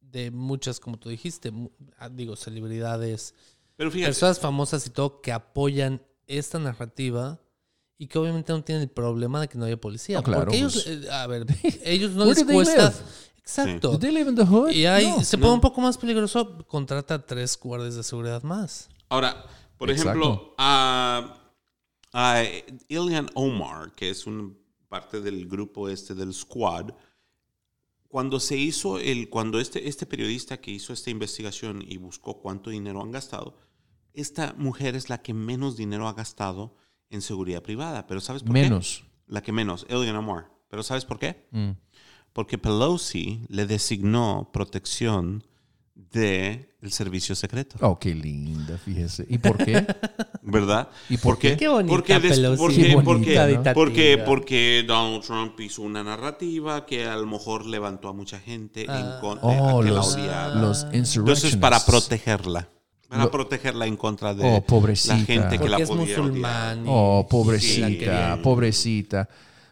de 0.00 0.30
muchas, 0.30 0.78
como 0.78 0.98
tú 0.98 1.08
dijiste, 1.08 1.52
ah, 1.98 2.10
digo, 2.10 2.36
celebridades, 2.36 3.34
Pero 3.76 3.90
fíjate, 3.90 4.08
personas 4.10 4.38
famosas 4.38 4.86
y 4.86 4.90
todo 4.90 5.22
que 5.22 5.32
apoyan 5.32 6.02
esta 6.26 6.58
narrativa 6.58 7.40
y 7.98 8.06
que 8.08 8.18
obviamente 8.18 8.52
no 8.52 8.62
tienen 8.64 8.82
el 8.82 8.90
problema 8.90 9.40
de 9.40 9.48
que 9.48 9.56
no 9.58 9.64
haya 9.64 9.80
policía. 9.80 10.16
No, 10.18 10.22
claro, 10.22 10.42
porque 10.44 10.56
ellos, 10.58 10.72
pues. 10.84 10.86
eh, 11.04 11.10
a 11.10 11.26
ver, 11.26 11.46
ellos 11.84 12.12
no 12.12 12.24
les 12.24 12.44
cuesta. 12.44 12.92
Exacto. 13.38 13.90
Do 13.92 13.98
they 13.98 14.10
live 14.10 14.30
in 14.30 14.36
the 14.36 14.44
hood? 14.44 14.70
Y 14.70 14.86
ahí 14.86 15.06
No. 15.06 15.22
se 15.22 15.36
pone 15.36 15.52
un 15.52 15.60
poco 15.60 15.80
más 15.80 15.98
peligroso, 15.98 16.66
contrata 16.66 17.14
a 17.14 17.26
tres 17.26 17.58
guardias 17.60 17.94
de 17.94 18.02
seguridad 18.02 18.42
más. 18.42 18.88
Ahora, 19.10 19.44
por 19.76 19.90
Exacto. 19.90 20.10
ejemplo, 20.18 20.54
a, 20.56 21.40
a 22.12 22.42
Ilian 22.88 23.28
Omar, 23.34 23.92
que 23.94 24.08
es 24.10 24.26
un 24.26 24.58
parte 24.88 25.20
del 25.20 25.46
grupo 25.46 25.88
este 25.88 26.14
del 26.14 26.32
squad, 26.32 26.90
cuando 28.08 28.38
se 28.40 28.56
hizo 28.56 28.98
el, 28.98 29.28
cuando 29.28 29.58
este, 29.60 29.88
este 29.88 30.06
periodista 30.06 30.56
que 30.58 30.70
hizo 30.70 30.92
esta 30.92 31.10
investigación 31.10 31.84
y 31.86 31.96
buscó 31.98 32.38
cuánto 32.40 32.70
dinero 32.70 33.02
han 33.02 33.10
gastado, 33.10 33.56
esta 34.14 34.54
mujer 34.56 34.94
es 34.96 35.08
la 35.10 35.18
que 35.22 35.34
menos 35.34 35.76
dinero 35.76 36.08
ha 36.08 36.12
gastado 36.14 36.74
en 37.10 37.20
seguridad 37.20 37.62
privada. 37.62 38.06
Pero 38.06 38.20
¿sabes 38.20 38.42
por 38.42 38.52
Menos. 38.52 39.02
qué? 39.04 39.10
La 39.26 39.42
que 39.42 39.52
menos, 39.52 39.86
Ilian 39.88 40.16
Omar. 40.16 40.50
Pero 40.68 40.82
¿sabes 40.82 41.04
por 41.04 41.18
qué? 41.18 41.46
Mm. 41.50 41.70
Porque 42.32 42.58
Pelosi 42.58 43.44
le 43.48 43.66
designó 43.66 44.50
protección 44.52 45.44
del 45.94 46.66
servicio 46.90 47.34
secreto. 47.34 47.76
Oh, 47.80 47.98
qué 47.98 48.14
linda, 48.14 48.76
fíjese. 48.78 49.24
¿Y 49.28 49.38
por 49.38 49.56
qué? 49.64 49.86
¿Verdad? 50.42 50.88
¿Y 51.08 51.16
por 51.18 51.38
qué? 51.38 51.56
Qué 51.56 51.68
bonita 51.68 51.94
Porque, 51.94 52.18
des- 52.20 52.32
Pelosi. 52.36 52.58
porque, 52.58 52.82
Qué 52.82 52.94
bonita, 52.96 53.04
porque, 53.06 53.54
¿no? 53.56 53.74
porque, 53.74 54.22
porque 54.26 54.84
Donald 54.86 55.22
Trump 55.24 55.58
hizo 55.60 55.82
una 55.82 56.02
narrativa 56.02 56.84
que 56.84 57.06
a 57.06 57.16
lo 57.16 57.26
mejor 57.26 57.64
levantó 57.66 58.08
a 58.08 58.12
mucha 58.12 58.38
gente 58.40 58.86
Ah. 58.88 58.98
en 59.14 59.20
contra 59.20 59.48
Oh, 59.48 59.80
que 59.80 59.88
la 59.90 59.94
los, 59.96 60.14
odiaba. 60.14 60.48
los 60.56 60.82
Entonces, 60.82 60.98
insurrectionists. 60.98 61.60
para 61.60 61.80
protegerla. 61.86 62.68
Para 63.14 63.24
Lo- 63.24 63.30
protegerla 63.30 63.86
en 63.86 63.96
contra 63.96 64.34
de 64.34 64.42
Oh, 64.44 64.60
pobrecita. 64.64 65.14
la 65.16 65.20
gente 65.24 65.48
que 65.50 65.58
Porque 65.58 65.68
la 65.70 65.78
es 65.78 65.88
podía 65.88 66.16
musulmán. 66.18 66.80
y- 66.84 66.88
Oh, 66.88 67.26
pobrecita, 67.28 68.38
pobrecita. 68.42 69.28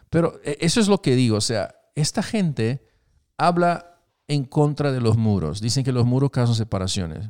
Pero 0.09 0.39
eh, 0.43 0.57
eso 0.61 0.79
es 0.79 0.87
lo 0.87 1.01
que 1.01 1.15
digo. 1.15 1.37
O 1.37 1.41
sea, 1.41 1.73
esta 1.95 2.23
gente 2.23 2.85
habla 3.37 3.97
en 4.27 4.45
contra 4.45 4.91
de 4.91 5.01
los 5.01 5.17
muros. 5.17 5.59
Dicen 5.61 5.83
que 5.83 5.91
los 5.91 6.05
muros 6.05 6.29
causan 6.31 6.55
separaciones. 6.55 7.29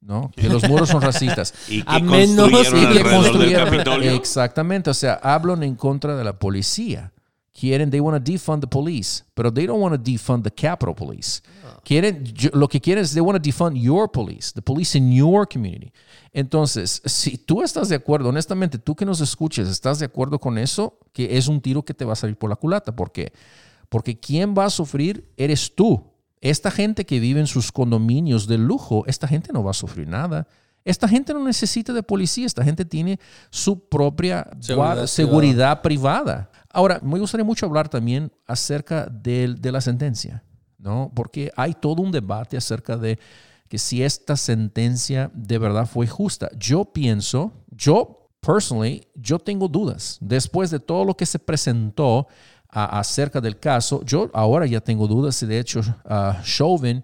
¿No? 0.00 0.30
Que 0.36 0.48
los 0.48 0.68
muros 0.68 0.88
son 0.88 1.02
racistas. 1.02 1.52
Y 1.68 1.82
que 1.82 1.84
A 1.88 1.98
menos- 1.98 2.48
construyeron 2.50 2.92
Y 2.92 2.96
que 2.96 3.02
construyeron-. 3.02 4.14
Exactamente. 4.14 4.90
O 4.90 4.94
sea, 4.94 5.14
hablan 5.14 5.62
en 5.64 5.74
contra 5.74 6.14
de 6.16 6.22
la 6.22 6.38
policía. 6.38 7.12
Quieren, 7.58 7.90
they 7.90 8.00
want 8.00 8.22
to 8.22 8.32
defund 8.32 8.60
the 8.60 8.66
police, 8.66 9.24
pero 9.32 9.50
they 9.50 9.66
don't 9.66 9.80
want 9.80 9.94
to 9.94 9.98
defund 9.98 10.42
the 10.42 10.50
Capitol 10.50 10.94
Police. 10.94 11.40
Quieren, 11.84 12.22
lo 12.52 12.68
que 12.68 12.82
quieren 12.82 13.02
es, 13.02 13.14
they 13.14 13.22
want 13.22 13.42
to 13.42 13.42
defund 13.42 13.78
your 13.80 14.10
police, 14.10 14.52
the 14.52 14.60
police 14.60 14.98
in 14.98 15.10
your 15.10 15.48
community. 15.48 15.90
Entonces, 16.34 17.00
si 17.06 17.38
tú 17.38 17.62
estás 17.62 17.88
de 17.88 17.94
acuerdo, 17.94 18.28
honestamente, 18.28 18.78
tú 18.78 18.94
que 18.94 19.06
nos 19.06 19.22
escuches, 19.22 19.68
estás 19.68 19.98
de 19.98 20.04
acuerdo 20.04 20.38
con 20.38 20.58
eso, 20.58 20.98
que 21.14 21.38
es 21.38 21.48
un 21.48 21.62
tiro 21.62 21.82
que 21.82 21.94
te 21.94 22.04
va 22.04 22.12
a 22.12 22.16
salir 22.16 22.36
por 22.36 22.50
la 22.50 22.56
culata. 22.56 22.94
¿Por 22.94 23.10
qué? 23.10 23.32
Porque 23.88 24.20
quien 24.20 24.54
va 24.54 24.66
a 24.66 24.70
sufrir 24.70 25.32
eres 25.38 25.74
tú. 25.74 26.12
Esta 26.42 26.70
gente 26.70 27.06
que 27.06 27.20
vive 27.20 27.40
en 27.40 27.46
sus 27.46 27.72
condominios 27.72 28.46
de 28.46 28.58
lujo, 28.58 29.04
esta 29.06 29.26
gente 29.26 29.50
no 29.54 29.64
va 29.64 29.70
a 29.70 29.74
sufrir 29.74 30.06
nada. 30.06 30.46
Esta 30.84 31.08
gente 31.08 31.32
no 31.32 31.42
necesita 31.42 31.94
de 31.94 32.02
policía, 32.02 32.44
esta 32.44 32.62
gente 32.62 32.84
tiene 32.84 33.18
su 33.48 33.88
propia 33.88 34.46
seguridad 35.06 35.80
privada. 35.80 36.50
Ahora, 36.76 37.00
me 37.02 37.18
gustaría 37.18 37.42
mucho 37.44 37.64
hablar 37.64 37.88
también 37.88 38.30
acerca 38.46 39.06
del- 39.06 39.58
de, 39.62 39.72
la 39.72 39.80
sentencia, 39.80 40.44
¿no? 40.78 41.10
Porque 41.14 41.50
hay 41.56 41.72
todo 41.72 42.02
un 42.02 42.12
debate 42.12 42.58
acerca 42.58 42.98
de 42.98 43.18
que 43.66 43.78
si 43.78 44.02
esta 44.02 44.36
sentencia 44.36 45.30
de 45.32 45.56
verdad 45.58 45.86
fue 45.86 46.06
justa. 46.06 46.50
Yo 46.58 46.84
pienso, 46.84 47.52
yo 47.70 48.28
personally, 48.40 49.08
yo 49.14 49.38
tengo 49.38 49.68
dudas. 49.68 50.18
Después 50.20 50.70
de 50.70 50.78
todo 50.78 51.06
lo 51.06 51.16
que 51.16 51.24
se 51.24 51.38
presentó 51.38 52.26
a- 52.68 52.98
acerca 52.98 53.40
del 53.40 53.58
caso, 53.58 54.04
yo 54.04 54.30
ahora 54.34 54.66
ya 54.66 54.82
tengo 54.82 55.06
dudas 55.08 55.34
si 55.36 55.46
de 55.46 55.58
hecho 55.58 55.80
ah, 56.04 56.42
Chauvin 56.44 57.02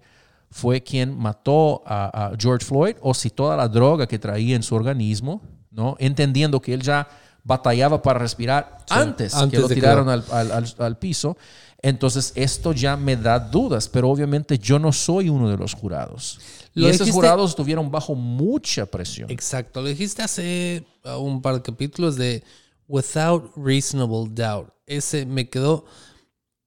fue 0.50 0.82
quien 0.82 1.16
mató 1.16 1.82
a, 1.86 2.26
a 2.26 2.32
George 2.38 2.66
Floyd 2.66 2.96
o 3.00 3.14
si 3.14 3.30
toda 3.30 3.56
la 3.56 3.68
droga 3.68 4.06
que 4.06 4.18
traía 4.18 4.54
en 4.54 4.62
su 4.62 4.74
organismo, 4.74 5.40
¿no? 5.70 5.96
entendiendo 5.98 6.60
que 6.60 6.74
él 6.74 6.82
ya 6.82 7.08
batallaba 7.44 8.02
para 8.02 8.18
respirar 8.20 8.78
antes, 8.88 9.34
que 9.50 9.58
lo 9.58 9.68
tiraron 9.68 10.08
al, 10.08 10.24
al- 10.30 10.52
al- 10.52 10.74
al 10.78 10.98
piso. 10.98 11.36
Entonces 11.84 12.32
esto 12.36 12.72
ya 12.72 12.96
me 12.96 13.16
da 13.16 13.40
dudas, 13.40 13.88
pero 13.88 14.08
obviamente 14.08 14.56
yo 14.58 14.78
no 14.78 14.92
soy 14.92 15.28
uno 15.28 15.50
de 15.50 15.56
los 15.56 15.74
jurados. 15.74 16.38
Lo 16.74 16.86
y 16.86 16.90
esos 16.90 17.10
jurados 17.10 17.50
estuvieron 17.50 17.90
bajo 17.90 18.14
mucha 18.14 18.86
presión. 18.86 19.28
Exacto, 19.30 19.82
lo 19.82 19.88
dijiste 19.88 20.22
hace 20.22 20.86
uh, 21.04 21.16
un 21.18 21.42
par 21.42 21.54
de 21.56 21.62
capítulos 21.62 22.14
de 22.16 22.44
Without 22.86 23.52
Reasonable 23.56 24.28
Doubt. 24.30 24.68
Ese 24.86 25.26
me 25.26 25.48
quedó. 25.50 25.84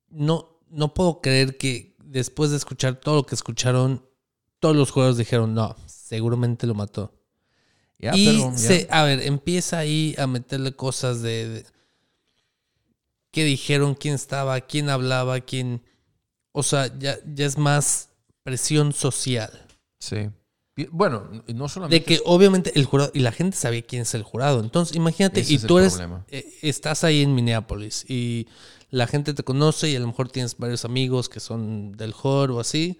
No, 0.10 0.60
no 0.70 0.94
puedo 0.94 1.22
creer 1.22 1.58
que 1.58 1.96
después 2.04 2.52
de 2.52 2.58
escuchar 2.58 2.96
todo 3.00 3.16
lo 3.16 3.26
que 3.26 3.36
escucharon, 3.36 4.06
todos 4.60 4.76
los 4.76 4.92
jugadores 4.92 5.18
dijeron, 5.18 5.54
no, 5.54 5.76
seguramente 5.86 6.68
lo 6.68 6.74
mató. 6.74 7.14
Ya, 7.98 8.16
y 8.16 8.26
pero 8.26 8.52
ya. 8.52 8.58
se, 8.58 8.88
a 8.92 9.04
ver, 9.04 9.22
empieza 9.22 9.80
ahí 9.80 10.16
a 10.18 10.28
meterle 10.28 10.74
cosas 10.74 11.22
de, 11.22 11.50
de 11.50 11.66
qué 13.32 13.44
dijeron, 13.44 13.96
quién 13.96 14.16
estaba, 14.16 14.60
quién 14.62 14.90
hablaba, 14.90 15.40
quién. 15.42 15.82
O 16.52 16.64
sea, 16.64 16.98
ya, 16.98 17.18
ya 17.26 17.46
es 17.46 17.58
más 17.58 18.10
presión 18.44 18.94
social. 18.94 19.66
Sí. 20.00 20.30
Bueno, 20.92 21.30
no 21.48 21.70
solamente... 21.70 22.00
De 22.00 22.06
que 22.06 22.22
obviamente 22.26 22.72
el 22.76 22.86
jurado, 22.86 23.12
y 23.14 23.20
la 23.20 23.32
gente 23.32 23.56
sabía 23.56 23.82
quién 23.82 24.02
es 24.02 24.14
el 24.14 24.24
jurado. 24.24 24.60
Entonces, 24.60 24.96
imagínate, 24.96 25.42
Ese 25.42 25.54
y 25.54 25.60
tú 25.60 25.80
eres, 25.80 26.00
eh, 26.30 26.54
estás 26.62 27.04
ahí 27.04 27.22
en 27.22 27.34
Minneapolis 27.34 28.06
y 28.10 28.48
la 28.90 29.08
gente 29.08 29.34
te 29.34 29.44
conoce 29.44 29.90
y 29.90 29.96
a 29.96 30.00
lo 30.00 30.08
mejor 30.08 30.30
tienes 30.30 30.58
varios 30.58 30.84
amigos 30.84 31.30
que 31.30 31.40
son 31.40 31.94
del 31.94 32.12
JOR 32.12 32.52
o 32.52 32.60
así. 32.60 33.00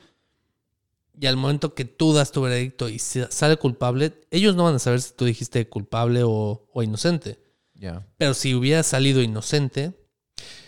Y 1.20 1.28
al 1.28 1.38
momento 1.38 1.74
que 1.74 1.86
tú 1.86 2.14
das 2.14 2.32
tu 2.32 2.42
veredicto 2.42 2.90
y 2.90 3.00
sale 3.00 3.58
culpable, 3.58 4.14
ellos 4.32 4.56
no 4.56 4.66
van 4.66 4.76
a 4.76 4.80
saber 4.80 5.02
si 5.02 5.14
tú 5.14 5.26
dijiste 5.26 5.68
culpable 5.70 6.24
o, 6.24 6.68
o 6.74 6.84
inocente. 6.84 7.40
Ya. 7.74 8.06
Pero 8.18 8.34
si 8.34 8.54
hubiera 8.54 8.84
salido 8.84 9.22
inocente, 9.22 9.94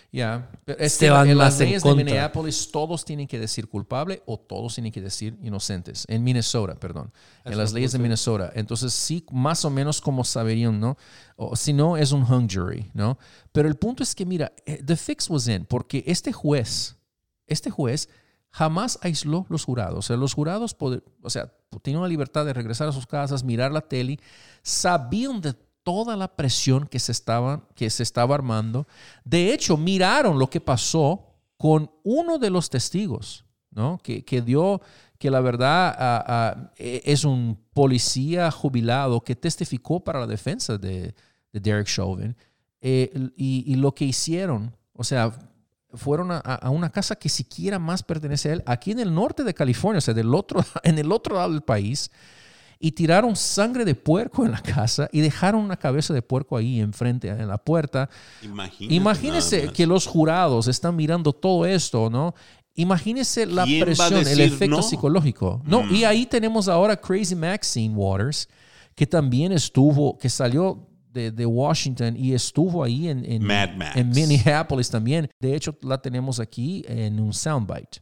Ya, 0.10 0.50
es 0.66 0.94
Se 0.94 1.06
que 1.06 1.12
van 1.12 1.30
en 1.30 1.38
más 1.38 1.54
las 1.54 1.60
en 1.60 1.66
leyes 1.68 1.84
de 1.84 1.89
contra. 1.89 2.06
Minneapolis 2.06 2.72
todos 2.72 3.04
tienen 3.04 3.27
que 3.27 3.38
decir 3.38 3.68
culpable 3.68 4.24
o 4.25 4.39
todos 4.39 4.75
tienen 4.75 4.92
que 4.92 5.01
decir 5.01 5.38
inocentes. 5.44 6.06
En 6.08 6.24
Minnesota, 6.24 6.75
perdón. 6.75 7.12
En 7.44 7.51
Eso 7.51 7.62
las 7.62 7.74
leyes 7.74 7.92
de 7.92 8.00
Minnesota. 8.00 8.51
Entonces 8.56 8.94
sí, 8.94 9.25
más 9.32 9.66
o 9.66 9.70
menos 9.70 10.00
como 10.00 10.24
saberían, 10.24 10.80
¿no? 10.80 10.98
O 11.36 11.56
si 11.56 11.74
no, 11.74 11.98
es 11.98 12.13
un 12.13 12.24
hung 12.24 12.50
jury, 12.50 12.89
¿no? 12.94 13.18
Pero 13.51 13.68
el 13.68 13.75
punto 13.75 14.01
es 14.01 14.16
que, 14.16 14.25
mira, 14.25 14.54
eh, 14.66 14.82
the 14.84 14.96
fix 14.96 15.30
was 15.30 15.48
in, 15.50 15.66
porque 15.66 16.04
este 16.08 16.32
juez, 16.32 16.96
este 17.46 17.70
juez 17.70 18.08
jamás 18.51 19.00
aisló 19.01 19.46
los 19.50 19.66
jurados. 19.66 20.00
O 20.00 20.01
sea, 20.01 20.18
los 20.18 20.34
jurados, 20.34 20.77
pod- 20.77 21.04
o 21.22 21.30
sea, 21.30 21.54
tenían 21.82 22.01
la 22.01 22.08
libertad 22.08 22.46
de 22.46 22.54
regresar 22.54 22.88
a 22.88 22.92
sus 22.92 23.06
casas, 23.06 23.44
mirar 23.44 23.72
la 23.72 23.82
tele, 23.82 24.20
sabían 24.62 25.42
de 25.42 25.54
toda 25.84 26.16
la 26.18 26.36
presión 26.36 26.88
que 26.88 27.00
se 27.00 27.12
estaba, 27.12 27.68
que 27.75 27.89
se 27.89 28.04
estaba 28.04 28.36
armando. 28.36 28.88
De 29.24 29.54
hecho, 29.54 29.77
miraron 29.77 30.38
lo 30.39 30.50
que 30.50 30.60
pasó 30.60 31.24
con 31.58 31.89
uno 32.04 32.38
de 32.38 32.50
los 32.50 32.70
testigos, 32.70 33.46
¿no? 33.72 33.98
Que, 34.04 34.24
que 34.25 34.42
dio, 34.42 34.82
que 35.18 35.32
la 35.32 35.39
verdad 35.39 36.72
e- 36.77 37.01
es 37.06 37.24
un 37.24 37.58
policía 37.74 38.51
jubilado 38.51 39.22
que 39.22 39.36
testificó 39.36 40.04
para 40.04 40.20
la 40.20 40.27
defensa 40.27 40.77
de, 40.77 41.16
de 41.54 41.60
Derek 41.60 41.88
Chauvin. 41.88 42.36
Eh, 42.82 43.12
y 43.36 43.75
lo 43.75 43.94
que 43.96 44.06
hicieron, 44.06 44.75
o 44.94 45.04
sea, 45.04 45.32
fueron 45.94 46.32
a, 46.32 46.38
a 46.39 46.70
una 46.70 46.89
casa 46.89 47.15
que 47.15 47.29
siquiera 47.29 47.79
más 47.79 48.03
pertenece 48.03 48.50
a 48.50 48.53
él, 48.53 48.63
aquí 48.65 48.91
en 48.91 49.00
el 49.00 49.13
norte 49.13 49.44
de 49.44 49.53
California, 49.53 50.00
o 50.00 50.01
sea, 50.01 50.13
del 50.13 50.34
otro, 50.34 50.63
en 50.84 50.98
el 50.98 51.12
otro 51.12 51.36
lado 51.36 51.51
del 51.51 51.62
país, 51.62 52.12
y 52.79 52.91
tiraron 52.91 53.36
sangre 53.36 53.86
de 53.86 53.96
puerco 53.96 54.46
en 54.46 54.51
la 54.51 54.62
casa 54.62 55.10
y 55.12 55.22
dejaron 55.22 55.62
una 55.62 55.77
cabeza 55.77 56.13
de 56.13 56.22
puerco 56.22 56.58
ahí 56.58 56.79
enfrente, 56.79 57.27
en 57.27 57.48
la 57.48 57.58
puerta. 57.58 58.10
Imagínate 58.44 59.65
más. 59.65 59.74
que 59.74 59.88
los 59.88 60.06
jurados 60.06 60.67
están 60.67 60.96
mirando 60.96 61.34
todo 61.34 61.65
esto, 61.65 62.10
¿no? 62.10 62.36
Imagínese 62.75 63.48
la 63.48 63.63
¿Quién 63.63 63.79
va 63.79 64.06
a 64.06 64.10
presión, 64.10 64.27
el 64.27 64.39
efecto 64.41 64.77
no? 64.77 64.84
psicológico. 64.84 65.62
No, 65.65 65.91
y 65.91 66.03
ahí 66.03 66.27
tenemos 66.27 66.67
ahora 66.67 66.96
Crazy 66.96 67.36
Maxine 67.36 67.96
Waters, 67.96 68.48
que 68.94 69.08
también 69.08 69.51
estuvo, 69.51 70.17
que 70.20 70.29
salió 70.29 70.87
de, 71.17 71.31
de 71.31 71.45
Washington 71.45 72.15
y 72.15 72.33
estuvo 72.33 72.83
ahí 72.83 73.09
en, 73.09 73.25
en, 73.25 73.43
Mad 73.43 73.75
Max. 73.75 73.95
en 73.95 74.09
Minneapolis 74.09 74.89
también. 74.89 75.29
De 75.39 75.55
hecho, 75.55 75.77
la 75.81 76.01
tenemos 76.01 76.39
aquí 76.39 76.86
en 76.88 77.19
un 77.19 77.33
soundbite. 77.33 78.00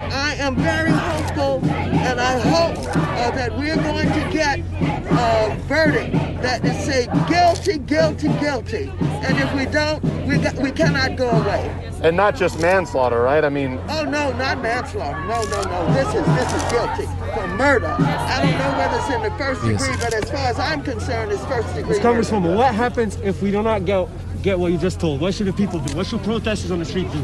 I 0.00 0.34
am 0.36 0.56
very 0.56 0.90
hopeful, 0.90 1.60
and 1.70 2.20
I 2.20 2.38
hope 2.40 2.78
uh, 2.96 3.30
that 3.32 3.56
we're 3.58 3.76
going 3.76 4.08
to 4.08 4.30
get 4.32 4.58
a 4.60 5.54
verdict 5.68 6.14
that 6.42 6.64
is 6.64 6.84
say 6.84 7.06
guilty, 7.28 7.78
guilty, 7.78 8.28
guilty. 8.40 8.90
And 9.22 9.36
if 9.36 9.52
we 9.54 9.66
don't, 9.66 10.02
we 10.26 10.38
got, 10.38 10.54
we 10.56 10.70
cannot 10.70 11.16
go 11.16 11.28
away. 11.28 11.90
And 12.02 12.16
not 12.16 12.34
just 12.34 12.58
manslaughter, 12.60 13.20
right? 13.20 13.44
I 13.44 13.50
mean, 13.50 13.78
Oh 13.90 14.04
no, 14.04 14.32
not 14.32 14.62
manslaughter. 14.62 15.20
No, 15.26 15.42
no, 15.42 15.62
no. 15.64 15.92
This 15.92 16.08
is 16.14 16.24
this 16.34 16.54
is 16.54 16.72
guilty 16.72 17.04
for 17.34 17.46
murder. 17.48 17.94
I 17.98 18.40
don't 18.42 18.58
know 18.58 18.78
whether 18.78 18.96
it's 18.96 19.10
in 19.10 19.22
the 19.22 19.38
first 19.38 19.62
Yes. 19.62 19.82
degree, 19.86 19.96
but 20.02 20.14
as 20.14 20.30
far 20.30 20.46
as 20.48 20.58
I'm 20.58 20.82
concerned, 20.82 21.30
it's 21.30 21.44
first 21.44 21.68
degree. 21.74 21.90
Ms. 21.96 22.02
murder. 22.02 22.20
Congresswoman, 22.22 22.56
what 22.56 22.74
happens 22.74 23.16
if 23.16 23.42
we 23.42 23.50
do 23.50 23.62
not 23.62 23.84
get, 23.84 24.08
get 24.42 24.58
what 24.58 24.72
you 24.72 24.78
just 24.78 24.98
told? 24.98 25.20
What 25.20 25.34
should 25.34 25.46
the 25.46 25.52
people 25.52 25.78
do? 25.80 25.94
What 25.94 26.06
should 26.06 26.22
protesters 26.24 26.70
on 26.70 26.78
the 26.78 26.86
street 26.86 27.12
do? 27.12 27.22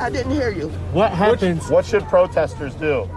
I 0.00 0.10
didn't 0.10 0.32
hear 0.32 0.50
you. 0.50 0.68
What 0.92 1.12
happens? 1.12 1.68
what 1.70 1.86
should 1.86 2.04
protesters 2.04 2.74
do? 2.74 3.08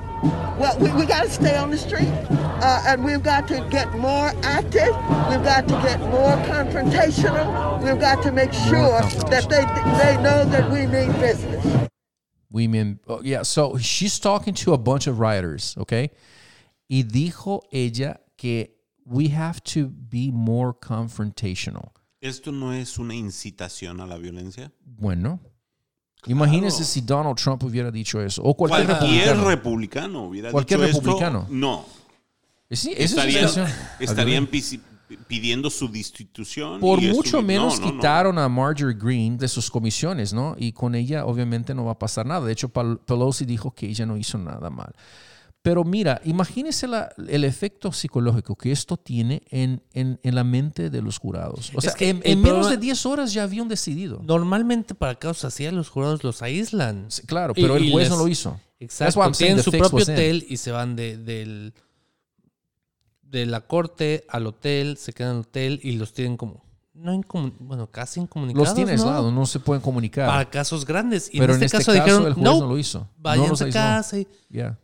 Well, 0.59 0.77
we, 0.79 0.91
we 0.93 1.05
got 1.05 1.23
to 1.23 1.29
stay 1.29 1.55
on 1.55 1.69
the 1.69 1.77
street, 1.77 2.09
uh, 2.29 2.83
and 2.87 3.05
we've 3.05 3.21
got 3.21 3.47
to 3.49 3.65
get 3.69 3.93
more 3.95 4.31
active. 4.41 4.95
We've 5.29 5.43
got 5.43 5.67
to 5.67 5.75
get 5.83 5.99
more 5.99 6.35
confrontational. 6.47 7.83
We've 7.83 7.99
got 7.99 8.23
to 8.23 8.31
make 8.31 8.51
sure 8.51 9.01
that 9.29 9.47
they 9.49 9.65
they 9.97 10.21
know 10.23 10.43
that 10.45 10.71
we 10.71 10.87
mean 10.87 11.11
business. 11.19 11.89
Women, 12.51 12.99
oh, 13.07 13.21
yeah, 13.23 13.43
so 13.43 13.77
she's 13.77 14.19
talking 14.19 14.53
to 14.55 14.73
a 14.73 14.77
bunch 14.77 15.05
of 15.05 15.19
rioters, 15.19 15.75
okay? 15.77 16.09
Y 16.89 17.03
dijo 17.03 17.61
ella 17.71 18.17
que 18.37 18.69
we 19.05 19.27
have 19.27 19.63
to 19.65 19.87
be 19.87 20.31
more 20.31 20.73
confrontational. 20.73 21.91
¿Esto 22.21 22.51
no 22.51 22.71
es 22.71 22.97
una 22.97 23.13
incitación 23.13 24.01
a 24.01 24.07
la 24.07 24.17
violencia? 24.17 24.71
Bueno, 24.83 25.39
imagínese 26.27 26.83
si 26.83 27.01
Donald 27.01 27.37
Trump 27.37 27.63
hubiera 27.63 27.91
dicho 27.91 28.21
eso, 28.21 28.41
o 28.43 28.53
cualquier, 28.55 28.85
Cualquier 28.85 29.11
republicano. 29.37 29.49
republicano 29.49 30.23
hubiera 30.23 30.51
Cualquier 30.51 30.79
dicho 30.81 30.99
republicano. 30.99 31.39
esto. 31.43 31.53
No. 31.53 31.85
Sí, 32.69 32.93
esa 32.97 33.25
Estarían, 33.25 33.73
estarían 33.99 34.49
pidiendo 35.27 35.69
su 35.69 35.87
destitución. 35.87 36.81
Por 36.81 37.01
y 37.01 37.07
mucho 37.13 37.41
menos 37.41 37.79
no, 37.79 37.85
no, 37.85 37.91
no. 37.93 37.97
quitaron 37.97 38.37
a 38.37 38.49
Marjorie 38.49 38.93
Green 38.99 39.37
de 39.37 39.47
sus 39.47 39.71
comisiones, 39.71 40.33
¿no? 40.33 40.55
Y 40.57 40.73
con 40.73 40.93
ella 40.95 41.25
obviamente 41.25 41.73
no 41.73 41.85
va 41.85 41.93
a 41.93 41.99
pasar 41.99 42.25
nada. 42.25 42.45
De 42.45 42.51
hecho, 42.51 42.67
Pelosi 42.69 43.45
dijo 43.45 43.71
que 43.71 43.87
ella 43.87 44.05
no 44.05 44.17
hizo 44.17 44.37
nada 44.37 44.69
mal. 44.69 44.93
Pero 45.63 45.83
mira, 45.83 46.21
imagínese 46.23 46.87
la- 46.87 47.09
el 47.27 47.43
efecto 47.43 47.91
psicológico 47.91 48.55
que 48.55 48.71
esto 48.71 48.95
tiene 48.95 49.41
en, 49.49 49.83
en- 49.93 50.17
en 50.23 50.35
la 50.35 50.43
mente 50.45 50.89
de 50.89 51.01
los 51.01 51.17
jurados. 51.17 51.71
O 51.75 51.81
sea, 51.81 51.93
que 51.93 52.09
en, 52.23 52.41
menos 52.41 52.69
de 52.69 52.77
10 52.77 53.05
horas 53.05 53.33
ya 53.33 53.43
habían 53.43 53.67
decidido. 53.67 54.21
normalmente 54.23 54.95
para 54.95 55.15
causas 55.15 55.53
así 55.53 55.69
los 55.71 55.89
jurados 55.89 56.23
los 56.23 56.41
aíslan. 56.41 57.07
Sí, 57.09 57.23
Claro, 57.23 57.53
pero 57.53 57.77
y 57.77 57.87
el 57.87 57.91
juez 57.91 58.07
les- 58.07 58.17
no 58.17 58.23
lo 58.23 58.27
hizo. 58.29 58.59
Exacto. 58.79 59.19
I'm 59.21 59.33
saying 59.33 59.55
Tienen 59.55 59.63
su 59.63 59.71
propio 59.71 60.03
hotel 60.03 60.45
y 60.47 60.57
se 60.57 60.71
van 60.71 60.95
de, 60.95 61.17
del, 61.17 61.73
de 63.23 63.45
la 63.45 63.61
corte 63.61 64.25
al 64.29 64.47
hotel, 64.47 64.97
se 64.97 65.11
quedan 65.13 65.31
en 65.31 65.37
el 65.37 65.41
hotel 65.41 65.79
y 65.83 65.93
los 65.93 66.13
tienen 66.13 66.37
como, 66.37 66.63
no 66.93 67.13
incomun- 67.13 67.55
bueno, 67.59 67.87
casi 67.91 68.19
incomunicados. 68.21 68.67
Los 68.69 68.75
tiene 68.75 68.95
¿no? 68.95 69.01
aislados, 69.03 69.33
no 69.33 69.45
se 69.45 69.59
pueden 69.59 69.81
comunicar. 69.81 70.27
Para 70.29 70.49
casos 70.49 70.85
grandes. 70.85 71.29
Y 71.33 71.39
pero 71.39 71.55
en 71.55 71.63
este, 71.63 71.77
caso, 71.79 71.91
dijeron, 71.91 72.25
el 72.25 72.33
juez 72.35 72.43
no, 72.43 72.59
no, 72.61 72.67
lo 72.67 72.77
hizo. 72.77 72.99
no 72.99 73.07
váyanse 73.17 73.65
los 73.65 73.75
a 73.75 73.79
casa. 73.79 74.19
y- 74.19 74.27
Yeah. 74.49 74.79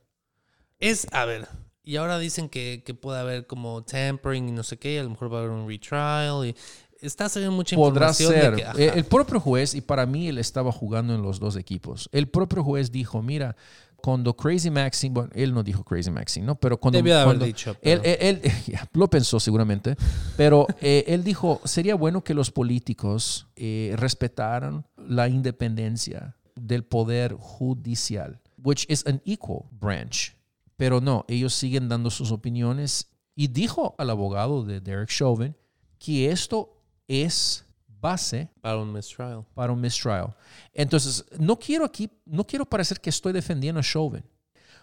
Es, 0.83 1.07
a 1.11 1.25
ver, 1.25 1.47
y 1.83 1.95
ahora 1.97 2.17
dicen 2.19 2.49
que, 2.49 2.83
que 2.85 2.93
puede 2.93 3.19
haber 3.19 3.47
como 3.47 3.83
tampering 3.83 4.49
y 4.49 4.51
no 4.51 4.63
sé 4.63 4.77
qué, 4.77 4.99
a 4.99 5.03
lo 5.03 5.09
mejor 5.09 5.31
va 5.33 5.37
a 5.37 5.39
haber 5.41 5.51
un 5.51 5.67
retrial 5.67 6.45
y 6.45 6.55
está 7.01 7.27
saliendo 7.29 7.55
mucha 7.55 7.75
Podrá 7.75 8.07
información 8.09 8.31
ser. 8.33 8.51
de 8.51 8.57
que, 8.57 8.65
ajá, 8.65 8.79
Eh, 8.81 8.91
el 8.95 9.05
propio 9.05 9.39
juez, 9.39 9.75
y 9.75 9.81
para 9.81 10.05
mí 10.05 10.27
él 10.27 10.37
estaba 10.37 10.71
jugando 10.71 11.13
en 11.15 11.21
los 11.21 11.39
dos 11.39 11.55
equipos. 11.57 12.09
El 12.11 12.27
propio 12.27 12.63
juez 12.63 12.91
dijo, 12.91 13.21
mira, 13.21 13.55
cuando 13.97 14.35
Crazy 14.35 14.69
Maxine, 14.69 15.13
bueno, 15.13 15.29
él 15.33 15.53
no 15.53 15.63
dijo 15.63 15.83
Crazy 15.85 16.11
Maxine, 16.11 16.45
¿no? 16.45 16.55
Pero 16.55 16.77
cuando... 16.77 17.01
De 17.01 17.13
haber 17.13 17.25
cuando- 17.25 17.45
dicho, 17.45 17.71
Él, 17.81 18.01
pero- 18.03 18.19
él- 18.21 18.41
lo 18.93 19.09
pensó 19.09 19.39
seguramente, 19.39 19.95
pero 20.35 20.67
eh, 20.81 21.05
él 21.07 21.23
dijo, 21.23 21.61
sería 21.63 21.95
bueno 21.95 22.21
que 22.23 22.33
los 22.33 22.51
políticos 22.51 23.47
eh, 23.55 23.93
respetaran 23.97 24.85
la 24.97 25.27
independencia 25.29 26.35
del 26.55 26.83
poder 26.83 27.33
judicial, 27.39 28.39
which 28.61 28.85
is 28.89 29.05
an 29.07 29.21
equal 29.25 29.63
branch. 29.71 30.35
Pero 30.77 31.01
no, 31.01 31.25
ellos 31.27 31.53
siguen 31.53 31.89
dando 31.89 32.09
sus 32.09 32.31
opiniones 32.31 33.11
y 33.35 33.47
dijo 33.47 33.95
al 33.97 34.09
abogado 34.09 34.63
de 34.63 34.81
Derek 34.81 35.09
Chauvin 35.09 35.55
que 35.97 36.31
esto 36.31 36.81
es 37.07 37.65
base 37.87 38.49
para 38.61 38.77
un 38.77 38.91
mistrial. 38.91 39.45
para 39.53 39.71
un 39.71 39.79
mistrial. 39.79 40.35
Entonces, 40.73 41.25
no 41.39 41.57
quiero 41.57 41.85
aquí, 41.85 42.09
no 42.25 42.45
quiero 42.45 42.65
parecer 42.65 42.99
que 42.99 43.09
estoy 43.09 43.31
defendiendo 43.31 43.79
a 43.79 43.83
Chauvin. 43.83 44.23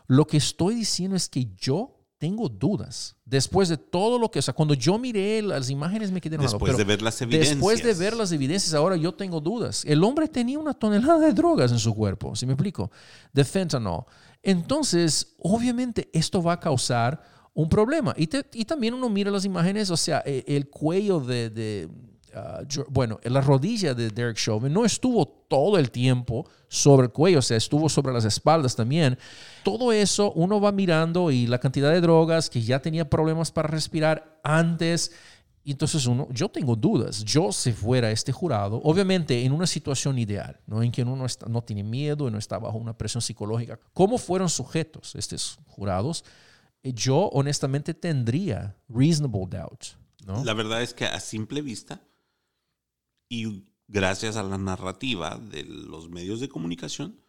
Lo 0.07 0.27
que 0.27 0.39
estoy 0.39 0.75
diciendo 0.75 1.17
es 1.17 1.29
que 1.29 1.47
yo 1.55 2.00
tengo 2.21 2.51
dudas. 2.51 3.17
Después 3.25 3.71
de 3.71 3.79
todo 3.79 4.19
lo 4.19 4.31
que, 4.31 4.41
o 4.41 4.43
sea, 4.43 4.53
cuando 4.53 4.75
yo 4.75 4.99
miré 4.99 5.41
las 5.41 5.71
imágenes 5.71 6.13
me 6.13 6.21
quedé 6.21 6.37
Después 6.37 6.77
de 6.77 6.85
ver 6.85 7.01
las 7.01 7.21
evidencias. 7.23 7.57
Después 7.57 7.83
de 7.83 7.95
ver 7.95 8.15
las 8.15 8.31
evidencias, 8.31 8.75
ahora 8.75 8.97
yo 8.97 9.15
tengo 9.15 9.41
dudas. 9.41 9.87
El 9.87 10.05
hombre 10.05 10.29
tenía 10.29 10.59
una 10.59 10.75
tonelada 10.75 11.19
de 11.19 11.33
drogas 11.33 11.73
en 11.73 11.79
su 11.79 11.95
cuerpo, 11.95 12.37
¿sí 12.37 12.45
me 12.45 12.53
explico? 12.53 12.91
De 13.33 13.43
fentanyl. 13.43 14.03
Entonces, 14.43 15.35
obviamente, 15.39 16.11
esto 16.13 16.43
va 16.43 16.53
a 16.53 16.61
causar 16.61 17.23
un 17.55 17.71
problema. 17.71 18.13
Y, 18.19 18.27
te- 18.27 18.45
y 18.53 18.67
también 18.67 18.93
uno 18.93 19.09
mira 19.09 19.31
las 19.31 19.47
imágenes, 19.47 19.89
o 19.91 19.97
sea, 19.97 20.23
e- 20.27 20.45
el, 20.47 20.69
cuello 20.69 21.21
de, 21.21 21.49
de, 21.49 21.89
ah, 22.35 22.61
bueno, 22.91 23.19
la 23.25 23.41
rodilla 23.41 23.95
de 23.95 24.11
Derek 24.11 24.37
Chauvin 24.37 24.75
no 24.75 24.85
estuvo 24.85 25.40
todo 25.51 25.79
el 25.79 25.91
tiempo 25.91 26.49
sobre 26.69 27.07
el 27.09 27.13
cuello, 27.13 27.41
o 27.41 27.43
sea, 27.43 27.57
estuvo 27.57 27.89
sobre 27.89 28.13
las 28.13 28.25
espaldas 28.25 28.77
también. 28.77 29.19
Todo 29.65 29.91
eso 29.93 30.31
uno 30.37 30.61
va 30.61 30.71
mirando 30.71 31.33
y 31.33 31.49
la 31.49 31.59
cantidad 31.59 31.91
de 31.91 32.01
drogas 32.01 32.49
que 32.49 32.63
ya 32.63 32.81
tenía 32.81 33.11
problemas 33.11 33.51
para 33.51 33.67
respirar 33.67 34.41
antes. 34.45 35.11
Y 35.65 35.73
entonces 35.73 36.07
uno, 36.07 36.29
yo 36.31 36.49
tengo 36.49 36.77
dudas. 36.77 37.25
Yo 37.25 37.51
si 37.51 37.73
fuera 37.73 38.13
este 38.13 38.31
jurado, 38.31 38.81
obviamente 38.85 39.45
en 39.45 39.51
una 39.51 39.67
situación 39.67 40.19
ideal, 40.21 40.61
¿no? 40.69 40.85
en 40.85 40.93
que 40.93 41.03
uno 41.03 41.17
no, 41.17 41.27
está- 41.27 41.47
no 41.47 41.63
tiene 41.63 41.83
miedo 41.83 42.31
no 42.31 42.39
está 42.39 42.57
bajo 42.59 42.79
una 42.79 42.97
presión 42.97 43.21
psicológica, 43.21 43.79
¿cómo 43.93 44.19
fueron 44.19 44.49
sujetos 44.49 45.17
estos 45.17 45.59
jurados? 45.67 46.25
eh, 46.85 46.93
yo 46.95 47.29
honestamente 47.33 47.93
tendría 47.93 48.77
reasonable 48.89 49.49
doubt. 49.51 49.85
¿no? 50.25 50.45
La 50.45 50.55
verdad 50.55 50.81
es 50.81 50.95
que 50.95 51.05
a 51.07 51.19
simple 51.19 51.61
vista 51.61 52.01
y 53.29 53.65
gracias 53.91 54.37
a 54.37 54.43
la 54.43 54.57
narrativa 54.57 55.37
de 55.37 55.65
los 55.65 56.09
medios 56.09 56.41
de 56.41 56.49
comunicación, 56.49 57.21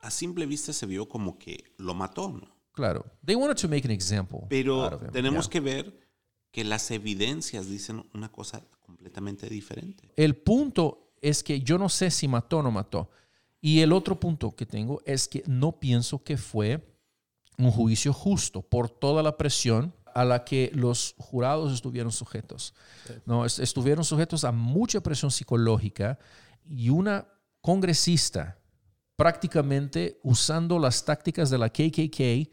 a 0.00 0.10
simple 0.10 0.46
vista 0.46 0.72
se 0.72 0.86
vio 0.86 1.08
como 1.08 1.38
que 1.38 1.64
lo 1.76 1.94
mató, 1.94 2.30
¿no? 2.30 2.56
Claro. 2.72 3.04
They 3.24 3.34
wanted 3.34 3.60
to 3.60 3.68
make 3.68 3.84
an 3.84 3.90
example. 3.90 4.40
Pero 4.48 4.98
tenemos 5.12 5.46
yeah. 5.46 5.50
que 5.50 5.60
ver 5.60 6.08
que 6.52 6.62
las 6.64 6.90
evidencias 6.92 7.68
dicen 7.68 8.08
una 8.14 8.30
cosa 8.30 8.64
completamente 8.80 9.48
diferente. 9.48 10.12
El 10.16 10.36
punto 10.36 11.12
es 11.20 11.42
que 11.42 11.60
yo 11.60 11.76
no 11.76 11.88
sé 11.88 12.10
si 12.12 12.28
mató 12.28 12.58
o 12.58 12.62
no 12.62 12.70
mató. 12.70 13.10
Y 13.60 13.80
el 13.80 13.92
otro 13.92 14.20
punto 14.20 14.54
que 14.54 14.64
tengo 14.64 15.02
es 15.04 15.26
que 15.26 15.42
no 15.46 15.80
pienso 15.80 16.22
que 16.22 16.36
fue 16.36 16.96
un 17.58 17.72
juicio 17.72 18.12
justo 18.12 18.62
por 18.62 18.88
toda 18.88 19.24
la 19.24 19.36
presión 19.36 19.92
a 20.20 20.24
la 20.24 20.44
que 20.44 20.70
los 20.74 21.14
jurados 21.18 21.72
estuvieron 21.72 22.10
sujetos. 22.12 22.74
No, 23.26 23.44
Es- 23.44 23.58
estuvieron 23.58 24.04
sujetos 24.04 24.44
a 24.44 24.52
mucha 24.52 25.00
presión 25.00 25.30
psicológica 25.30 26.18
y 26.64 26.88
una 26.90 27.26
congresista 27.60 28.58
prácticamente 29.16 30.18
usando 30.22 30.78
las 30.78 31.04
tácticas 31.04 31.50
de 31.50 31.58
la 31.58 31.68
KKK 31.68 32.50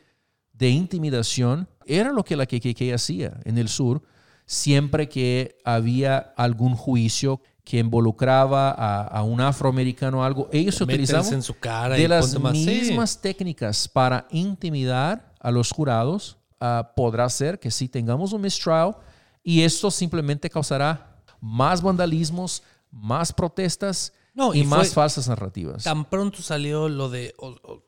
de 0.54 0.70
intimidación 0.70 1.68
era 1.86 2.12
lo 2.12 2.24
que 2.24 2.36
la 2.36 2.46
KKK 2.46 2.94
hacía 2.94 3.40
en 3.46 3.58
el 3.58 3.68
sur 3.70 4.02
siempre 4.46 5.08
que 5.10 5.58
había 5.64 6.18
algún 6.38 6.76
juicio 6.76 7.42
que 7.64 7.80
involucraba 7.80 8.70
a, 8.72 9.04
a 9.08 9.24
un 9.24 9.42
afroamericano 9.42 10.20
o 10.20 10.24
algo, 10.24 10.48
ellos 10.52 10.80
utilizaban 10.82 11.34
en 11.34 11.42
su 11.42 11.58
cara 11.58 11.98
y 11.98 12.04
de 12.04 12.08
las 12.08 12.30
sí. 12.32 12.40
mismas 12.40 13.20
técnicas 13.20 13.88
para 13.88 14.28
intimidar 14.30 15.34
a 15.40 15.50
los 15.52 15.72
jurados. 15.72 16.38
Ah, 16.60 16.94
podrá 16.96 17.30
ser 17.30 17.60
que 17.60 17.72
sí 17.72 17.88
tengamos 17.90 18.34
un 18.34 18.42
mistrial 18.42 18.96
y 19.44 19.62
esto 19.62 19.92
simplemente 19.92 20.50
causará 20.50 21.22
más 21.42 21.82
vandalismos, 21.82 22.64
más 22.92 23.32
protestas 23.34 24.14
No, 24.34 24.54
y, 24.54 24.62
y 24.62 24.64
más 24.66 24.88
fue 24.88 25.04
falsas 25.04 25.28
narrativas. 25.28 25.84
Tan 25.84 26.06
pronto 26.06 26.42
salió 26.42 26.90
lo 26.90 27.10
de 27.10 27.34
o- 27.38 27.56
o- 27.64 27.84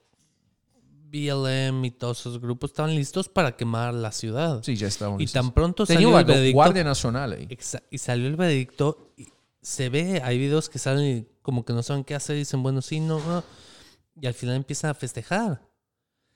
BLM 1.09 1.85
y 1.85 1.91
todos 1.91 2.19
esos 2.19 2.39
grupos 2.41 2.71
estaban 2.71 2.93
listos 2.93 3.29
para 3.29 3.55
quemar 3.55 3.93
la 3.93 4.11
ciudad. 4.11 4.61
Sí, 4.61 4.75
ya 4.75 4.87
estaban 4.87 5.15
Y 5.15 5.23
listos. 5.23 5.41
tan 5.41 5.51
pronto 5.53 5.85
Tenía 5.85 5.99
salió 6.01 6.11
la 6.11 6.19
el 6.19 6.25
veredicto. 6.25 6.55
Guardia 6.55 6.83
Nacional 6.83 7.31
ahí. 7.31 7.47
Y 7.89 7.97
salió 7.97 8.27
el 8.27 8.35
veredicto. 8.35 9.13
y 9.15 9.27
se 9.61 9.89
ve, 9.89 10.21
hay 10.23 10.37
videos 10.37 10.69
que 10.69 10.79
salen 10.79 11.17
y 11.17 11.27
como 11.41 11.63
que 11.65 11.71
no 11.73 11.81
saben 11.81 12.03
qué 12.03 12.13
hacer. 12.13 12.35
Dicen, 12.35 12.61
bueno, 12.61 12.81
sí, 12.81 12.99
no, 12.99 13.19
no. 13.19 13.43
Y 14.21 14.27
al 14.27 14.33
final 14.33 14.55
empiezan 14.55 14.91
a 14.91 14.93
festejar. 14.93 15.61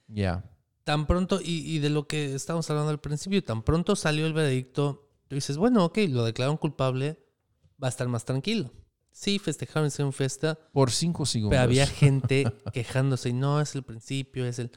Ya. 0.07 0.43
Tan 0.83 1.05
pronto, 1.05 1.39
y, 1.41 1.59
y 1.75 1.79
de 1.79 1.89
lo 1.89 2.07
que 2.07 2.33
estábamos 2.33 2.69
hablando 2.69 2.89
al 2.91 2.99
principio, 2.99 3.43
tan 3.43 3.61
pronto 3.63 3.95
salió 3.95 4.25
el 4.25 4.33
veredicto, 4.33 5.07
tú 5.27 5.35
dices, 5.35 5.57
bueno, 5.57 5.85
ok, 5.85 5.99
lo 6.09 6.23
declararon 6.25 6.57
culpable, 6.57 7.19
va 7.81 7.87
a 7.87 7.89
estar 7.89 8.07
más 8.07 8.25
tranquilo. 8.25 8.71
Sí, 9.11 9.39
festejaron, 9.39 9.87
hicieron 9.87 10.13
fiesta, 10.13 10.57
Por 10.71 10.89
cinco 10.91 11.25
segundos. 11.25 11.51
pero 11.51 11.63
había 11.63 11.85
gente 11.87 12.51
quejándose, 12.73 13.29
y 13.29 13.33
no, 13.33 13.61
es 13.61 13.75
el 13.75 13.83
principio, 13.83 14.45
es 14.45 14.57
el... 14.59 14.71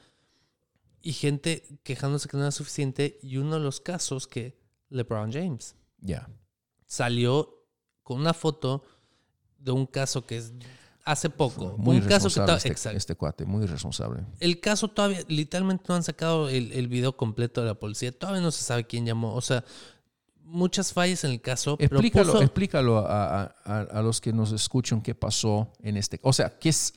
Y 1.00 1.12
gente 1.12 1.78
quejándose 1.82 2.28
que 2.28 2.36
no 2.36 2.42
era 2.42 2.50
suficiente, 2.50 3.18
y 3.22 3.36
uno 3.38 3.54
de 3.54 3.60
los 3.60 3.80
casos 3.80 4.26
que 4.26 4.58
LeBron 4.90 5.32
James 5.32 5.76
Ya. 6.00 6.28
salió 6.86 7.66
con 8.02 8.20
una 8.20 8.34
foto 8.34 8.84
de 9.58 9.72
un 9.72 9.86
caso 9.86 10.26
que 10.26 10.36
es 10.38 10.52
hace 11.04 11.28
poco. 11.30 11.76
Muy 11.78 11.96
un 11.98 12.02
caso 12.02 12.28
que 12.28 12.52
este, 12.52 12.68
exacto. 12.68 12.96
este 12.96 13.14
cuate, 13.14 13.44
muy 13.44 13.64
irresponsable. 13.64 14.24
El 14.40 14.60
caso 14.60 14.88
todavía, 14.88 15.20
literalmente 15.28 15.84
no 15.88 15.94
han 15.96 16.02
sacado 16.02 16.48
el, 16.48 16.72
el 16.72 16.88
video 16.88 17.16
completo 17.16 17.60
de 17.60 17.66
la 17.68 17.74
policía. 17.74 18.10
Todavía 18.16 18.40
no 18.42 18.50
se 18.50 18.64
sabe 18.64 18.84
quién 18.86 19.04
llamó. 19.04 19.34
O 19.34 19.40
sea, 19.40 19.64
muchas 20.42 20.92
fallas 20.92 21.24
en 21.24 21.32
el 21.32 21.40
caso. 21.40 21.76
Explícalo, 21.78 22.32
puso- 22.32 22.42
explícalo 22.42 22.98
a, 22.98 23.42
a- 23.42 23.54
a- 23.64 23.80
a 23.80 24.02
los 24.02 24.20
que 24.20 24.32
nos 24.32 24.52
escuchan 24.52 25.02
qué 25.02 25.14
pasó 25.14 25.72
en 25.80 25.96
este. 25.96 26.20
O 26.22 26.32
sea, 26.32 26.58
qué 26.58 26.68
es 26.70 26.94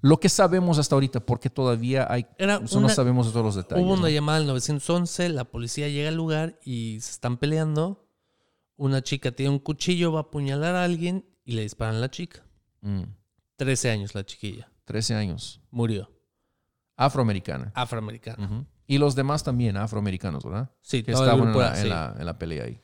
lo 0.00 0.18
que 0.20 0.28
sabemos 0.28 0.78
hasta 0.78 0.94
ahorita, 0.96 1.20
porque 1.20 1.48
todavía 1.48 2.06
hay. 2.10 2.26
Era 2.38 2.56
eso 2.64 2.78
no 2.80 2.86
una- 2.86 2.94
sabemos 2.94 3.30
todos 3.32 3.44
los 3.46 3.54
detalles. 3.54 3.84
Hubo 3.84 3.92
una 3.94 4.02
¿no? 4.02 4.08
llamada 4.08 4.38
al 4.38 4.46
911, 4.46 5.28
la 5.30 5.44
policía 5.44 5.88
llega 5.88 6.08
al 6.08 6.14
lugar 6.16 6.58
y 6.64 6.98
se 7.00 7.12
están 7.12 7.36
peleando. 7.38 8.00
Una 8.76 9.02
chica 9.02 9.30
tiene 9.30 9.50
un 9.52 9.60
cuchillo, 9.60 10.10
va 10.12 10.18
a 10.18 10.22
apuñalar 10.22 10.74
a 10.74 10.82
alguien 10.84 11.24
y 11.44 11.52
le 11.52 11.62
disparan 11.62 11.94
a 11.96 12.00
la 12.00 12.10
chica. 12.10 12.42
Mm, 12.80 13.02
13 13.56 13.90
años 13.90 14.14
la 14.14 14.24
chiquilla. 14.24 14.70
13 14.84 15.14
años. 15.14 15.60
Murió. 15.70 16.10
Afroamericana. 16.96 17.72
Afroamericana. 17.74 18.66
Y 18.86 18.98
los 18.98 19.14
demás 19.14 19.42
también 19.42 19.76
afroamericanos, 19.76 20.44
¿verdad? 20.44 20.70
Sí, 20.82 21.02
que 21.02 21.12
estaban 21.12 21.48
en 21.48 21.58
la, 21.58 21.80
en 21.80 21.88
la- 21.88 22.14
en 22.18 22.26
la 22.26 22.38
pelea 22.38 22.64
ahí. 22.64 22.80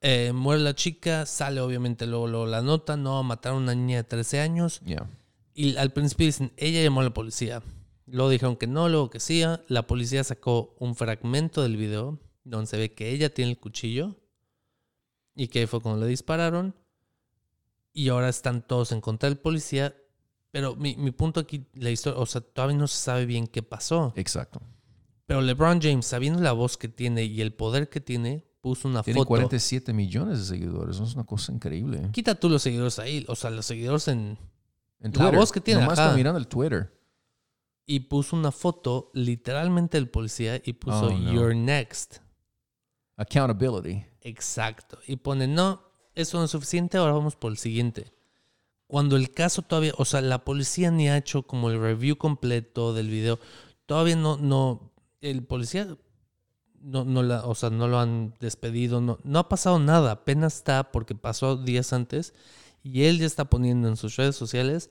Eh, 0.00 0.32
muere 0.32 0.60
la 0.62 0.74
chica, 0.74 1.24
sale 1.24 1.60
obviamente 1.60 2.06
luego, 2.06 2.26
luego 2.26 2.46
la 2.46 2.62
nota, 2.62 2.96
no, 2.96 3.22
mataron 3.22 3.58
a 3.60 3.62
una 3.62 3.74
niña 3.74 3.98
de 3.98 4.04
13 4.04 4.40
años. 4.40 4.80
Ya. 4.84 5.08
Y 5.54 5.76
al 5.76 5.90
principio 5.92 6.26
dicen, 6.26 6.52
ella 6.56 6.82
llamó 6.82 7.00
a 7.00 7.04
la 7.04 7.14
policía. 7.14 7.62
Luego 8.06 8.28
dijeron 8.30 8.56
que 8.56 8.66
no, 8.66 8.88
luego 8.88 9.08
que 9.10 9.20
sí. 9.20 9.42
La 9.68 9.86
policía 9.86 10.22
sacó 10.22 10.74
un 10.78 10.94
fragmento 10.94 11.62
del 11.62 11.76
video 11.76 12.20
donde 12.44 12.66
se 12.66 12.76
ve 12.76 12.92
que 12.92 13.10
ella 13.10 13.32
tiene 13.32 13.52
el 13.52 13.58
cuchillo 13.58 14.16
y 15.34 15.48
que 15.48 15.60
ahí 15.60 15.66
fue 15.66 15.80
cuando 15.80 16.02
le 16.04 16.08
dispararon. 16.08 16.74
Y 17.92 18.10
ahora 18.10 18.28
están 18.28 18.62
todos 18.66 18.92
en 18.92 19.00
contra 19.00 19.28
del 19.28 19.38
policía. 19.38 19.96
Pero 20.56 20.74
mi, 20.74 20.96
mi 20.96 21.10
punto 21.10 21.38
aquí, 21.38 21.66
la 21.74 21.90
historia, 21.90 22.18
o 22.18 22.24
sea, 22.24 22.40
todavía 22.40 22.78
no 22.78 22.86
se 22.86 22.96
sabe 22.96 23.26
bien 23.26 23.46
qué 23.46 23.62
pasó. 23.62 24.14
Exacto. 24.16 24.62
Pero 25.26 25.42
LeBron 25.42 25.82
James, 25.82 26.06
sabiendo 26.06 26.40
la 26.40 26.52
voz 26.52 26.78
que 26.78 26.88
tiene 26.88 27.24
y 27.24 27.42
el 27.42 27.52
poder 27.52 27.90
que 27.90 28.00
tiene, 28.00 28.46
puso 28.62 28.88
una 28.88 29.02
Tiene 29.02 29.18
foto. 29.20 29.28
47 29.28 29.92
millones 29.92 30.38
de 30.38 30.44
seguidores. 30.46 30.98
Es 30.98 31.12
una 31.14 31.24
cosa 31.24 31.52
increíble. 31.52 32.08
Quita 32.10 32.36
tú 32.36 32.48
los 32.48 32.62
seguidores 32.62 32.98
ahí, 32.98 33.22
o 33.28 33.36
sea, 33.36 33.50
los 33.50 33.66
seguidores 33.66 34.08
en... 34.08 34.38
En 35.00 35.10
La 35.12 35.24
Twitter. 35.24 35.34
voz 35.36 35.52
que 35.52 35.60
tiene, 35.60 35.82
Nomás 35.82 36.00
con 36.00 36.14
mirando 36.14 36.38
el 36.38 36.48
Twitter. 36.48 36.90
Y 37.84 38.00
puso 38.00 38.34
una 38.34 38.50
foto 38.50 39.10
literalmente 39.12 39.98
del 39.98 40.08
policía 40.08 40.62
y 40.64 40.72
puso 40.72 41.08
Oh, 41.08 41.10
no. 41.10 41.32
You're 41.34 41.54
next. 41.54 42.20
Accountability. 43.18 44.06
Exacto. 44.22 44.96
Y 45.06 45.16
pone, 45.16 45.46
no, 45.46 45.82
eso 46.14 46.38
no 46.38 46.44
es 46.44 46.50
suficiente, 46.50 46.96
ahora 46.96 47.12
vamos 47.12 47.36
por 47.36 47.52
el 47.52 47.58
siguiente. 47.58 48.15
Cuando 48.86 49.16
el 49.16 49.32
caso 49.32 49.62
todavía, 49.62 49.92
o 49.98 50.04
sea, 50.04 50.20
la 50.20 50.44
policía 50.44 50.90
ni 50.90 51.08
ha 51.08 51.16
hecho 51.16 51.42
como 51.42 51.70
el 51.70 51.80
review 51.80 52.16
completo 52.16 52.94
del 52.94 53.10
video. 53.10 53.40
Todavía 53.86 54.16
no, 54.16 54.36
no, 54.36 54.92
el 55.20 55.44
policía 55.44 55.96
no, 56.80 57.04
no 57.04 57.22
la, 57.22 57.44
o 57.44 57.54
sea, 57.54 57.70
no 57.70 57.88
lo 57.88 57.98
han 57.98 58.34
despedido, 58.38 59.00
no, 59.00 59.18
no 59.24 59.38
ha 59.40 59.48
pasado 59.48 59.78
nada, 59.78 60.12
apenas 60.12 60.56
está 60.56 60.92
porque 60.92 61.14
pasó 61.14 61.56
días 61.56 61.92
antes 61.92 62.32
y 62.82 63.04
él 63.04 63.18
ya 63.18 63.26
está 63.26 63.46
poniendo 63.46 63.88
en 63.88 63.96
sus 63.96 64.14
redes 64.16 64.36
sociales, 64.36 64.90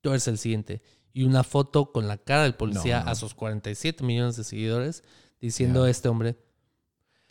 tú 0.00 0.10
eres 0.10 0.26
el 0.26 0.38
siguiente. 0.38 0.82
Y 1.12 1.22
una 1.22 1.44
foto 1.44 1.92
con 1.92 2.08
la 2.08 2.18
cara 2.18 2.42
del 2.42 2.56
policía 2.56 2.98
No, 2.98 3.04
no. 3.06 3.10
a 3.12 3.14
sus 3.14 3.34
47 3.34 4.04
millones 4.04 4.36
de 4.36 4.44
seguidores 4.44 5.04
diciendo 5.40 5.84
a 5.84 5.90
este 5.90 6.08
hombre. 6.08 6.36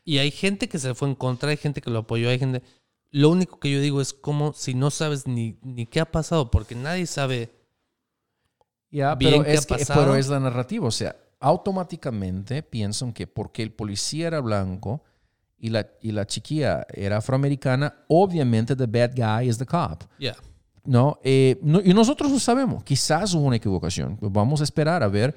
Y 0.05 0.19
hay 0.19 0.31
gente 0.31 0.69
que 0.69 0.79
se 0.79 0.95
fue 0.95 1.09
en 1.09 1.15
contra, 1.15 1.49
hay 1.49 1.57
gente 1.57 1.81
que 1.81 1.89
lo 1.89 1.99
apoyó, 1.99 2.29
hay 2.29 2.39
gente... 2.39 2.63
Lo 3.17 3.29
único 3.29 3.59
que 3.61 3.71
yo 3.71 3.79
digo 3.79 4.01
es 4.01 4.13
como 4.13 4.51
si 4.51 4.73
no 4.73 4.91
sabes 4.91 5.25
ni, 5.25 5.57
ni 5.63 5.85
qué 5.85 6.01
ha 6.01 6.11
pasado, 6.11 6.51
porque 6.51 6.75
nadie 6.75 7.05
sabe 7.05 7.49
Ya, 8.91 9.15
bien 9.15 9.31
pero 9.33 9.43
qué 9.45 9.53
es, 9.53 9.63
ha 9.63 9.67
que, 9.67 9.75
pasado. 9.77 10.01
pero 10.01 10.15
es 10.17 10.27
la 10.27 10.39
narrativa. 10.39 10.85
O 10.87 10.91
sea, 10.91 11.15
automáticamente 11.39 12.61
piensan 12.61 13.13
que 13.13 13.25
porque 13.27 13.63
el 13.63 13.71
policía 13.71 14.27
era 14.27 14.41
blanco 14.41 15.01
y 15.57 15.69
la, 15.69 15.87
y 16.01 16.11
la 16.11 16.25
chiquilla 16.27 16.85
era 16.93 17.17
afroamericana, 17.17 18.03
obviamente 18.09 18.75
the 18.75 18.85
bad 18.85 19.11
guy 19.15 19.47
is 19.49 19.57
the 19.57 19.65
cop. 19.65 20.03
Ya. 20.19 20.35
¿no? 20.83 21.17
Eh, 21.23 21.57
no- 21.63 21.81
y 21.81 21.93
nosotros 21.93 22.31
lo 22.31 22.39
sabemos. 22.39 22.83
Quizás 22.83 23.33
hubo 23.33 23.45
una 23.45 23.55
equivocación. 23.55 24.17
Pues 24.17 24.31
vamos 24.31 24.61
a 24.61 24.65
esperar 24.65 25.01
a 25.03 25.07
ver 25.07 25.35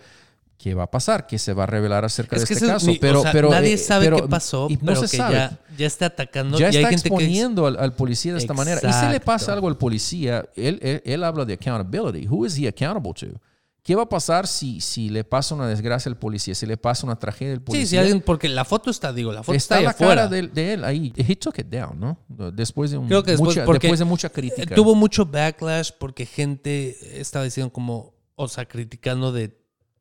qué 0.58 0.74
va 0.74 0.82
a 0.82 0.90
pasar, 0.90 1.26
qué 1.26 1.38
se 1.38 1.52
va 1.54 1.62
a 1.62 1.66
revelar 1.66 2.04
acerca 2.04 2.34
Es 2.36 2.42
de 2.42 2.48
que 2.48 2.54
este 2.54 2.66
es 2.66 2.72
caso. 2.72 2.86
mi- 2.86 2.98
pero, 2.98 3.20
o 3.20 3.22
sea, 3.22 3.32
pero, 3.32 3.48
nadie 3.48 3.74
eh, 3.74 3.78
sabe 3.78 4.06
pero- 4.06 4.16
qué 4.16 4.28
pasó, 4.28 4.66
y 4.68 4.74
no 4.74 4.80
pero 4.86 4.96
se 5.06 5.10
que 5.12 5.16
sabe. 5.16 5.34
ya, 5.36 5.58
ya 5.78 5.86
está 5.86 6.06
atacando. 6.06 6.58
ya 6.58 6.66
y 6.66 6.68
hay 6.70 6.76
está 6.82 6.88
gente 6.90 7.08
que 7.08 7.14
dice- 7.14 7.24
exponiendo 7.24 7.66
al, 7.66 7.78
al 7.78 7.94
policía 7.94 8.32
de 8.32 8.38
esta 8.40 8.54
manera. 8.54 8.80
Y 8.82 8.92
si 8.92 9.06
le 9.06 9.20
pasa 9.20 9.36
Exacto. 9.44 9.52
algo 9.52 9.68
al 9.68 9.78
policía, 9.78 10.44
él, 10.56 10.78
él, 10.82 11.00
él 11.04 11.24
habla 11.24 11.44
de 11.44 11.54
accountability. 11.54 12.26
Who 12.28 12.44
is 12.44 12.58
he 12.58 12.66
accountable 12.68 13.12
to? 13.14 13.40
¿Qué 13.84 13.94
va 13.94 14.02
a 14.02 14.08
pasar 14.08 14.46
si, 14.46 14.82
si 14.82 15.08
le 15.08 15.24
pasa 15.24 15.54
una 15.54 15.66
desgracia 15.66 16.10
al 16.10 16.18
policía? 16.18 16.54
Si 16.54 16.66
le 16.66 16.76
pasa 16.76 17.06
una 17.06 17.16
tragedia 17.18 17.54
al 17.54 17.62
policía. 17.62 17.86
Sí, 17.86 17.90
si 17.90 17.96
alguien, 17.96 18.20
porque 18.20 18.46
la 18.48 18.66
foto 18.66 18.90
está, 18.90 19.14
digo, 19.14 19.32
la 19.32 19.42
foto 19.42 19.56
está, 19.56 19.76
está 19.76 19.84
la 19.84 19.90
afuera. 19.92 20.14
cara 20.22 20.28
de, 20.28 20.48
de 20.48 20.72
él 20.74 20.84
ahí. 20.84 21.10
He 21.16 21.36
took 21.36 21.58
it 21.60 21.68
down, 21.68 21.98
¿no? 21.98 22.18
Después 22.52 22.90
de, 22.90 22.98
un- 22.98 23.06
Creo 23.06 23.22
que 23.22 23.30
después, 23.30 23.56
mucha, 23.56 23.64
después 23.72 23.98
de 23.98 24.04
mucha 24.04 24.28
crítica. 24.28 24.74
Tuvo 24.74 24.94
mucho 24.94 25.24
backlash 25.24 25.92
porque 25.98 26.26
gente 26.26 27.18
estaba 27.18 27.44
diciendo 27.46 27.72
como, 27.72 28.12
o 28.34 28.46
sea, 28.48 28.66
criticando 28.66 29.32
de 29.32 29.56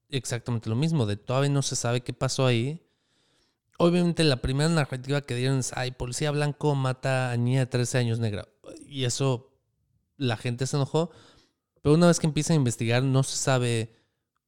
exactamente 0.10 0.70
lo 0.70 0.76
mismo, 0.76 1.06
de 1.06 1.18
todavía 1.18 1.50
no 1.50 1.62
se 1.62 1.76
sabe 1.76 2.02
qué 2.02 2.14
pasó 2.14 2.46
ahí. 2.46 2.84
Obviamente 3.78 4.24
la 4.24 4.38
primera 4.38 4.70
narrativa 4.70 5.22
que 5.22 5.36
dieron 5.36 5.60
es, 5.60 5.72
ay, 5.76 5.92
policía 5.92 6.32
blanco 6.32 6.74
mata 6.76 7.32
a 7.32 7.38
niña 7.38 7.60
de 7.60 7.66
13 7.68 8.00
años 8.00 8.20
negra. 8.20 8.48
Y 8.88 9.04
eso, 9.04 9.54
la 10.18 10.38
gente 10.38 10.66
se 10.66 10.78
enojó. 10.78 11.12
Pero 11.82 11.96
una 11.96 12.08
vez 12.08 12.20
que 12.20 12.28
empiezan 12.28 12.56
a 12.56 12.58
investigar, 12.58 13.04
no 13.04 13.22
se 13.22 13.38
sabe 13.38 13.98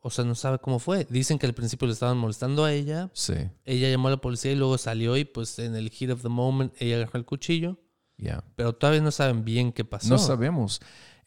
o 0.02 0.10
sea, 0.10 0.24
no 0.24 0.36
sabe 0.36 0.60
cómo 0.60 0.80
fue. 0.80 1.06
Dicen 1.10 1.38
que 1.38 1.45
al 1.45 1.54
principio 1.54 1.86
le 1.88 1.93
estaban 1.93 2.17
molestando 2.17 2.63
a 2.63 2.72
ella. 2.72 3.10
Sí, 3.13 3.34
Ella 3.65 3.89
llamó 3.89 4.08
a 4.08 4.12
la 4.12 4.17
policía 4.22 4.52
y 4.52 4.56
luego 4.56 4.78
salió 4.78 5.17
y 5.17 5.26
pues 5.26 5.60
en 5.60 5.76
el 5.76 5.89
heat 5.89 6.12
of 6.12 6.22
the 6.22 6.30
moment 6.30 6.74
ella 6.80 6.98
agarró 6.98 7.19
el 7.19 7.26
cuchillo. 7.26 7.78
ya. 8.17 8.43
Pero 8.56 8.74
todavía 8.74 9.02
no 9.02 9.12
saben 9.12 9.43
bien 9.43 9.74
qué 9.74 9.84
pasó. 9.84 10.10
No 10.10 10.17
sabemos. 10.17 10.80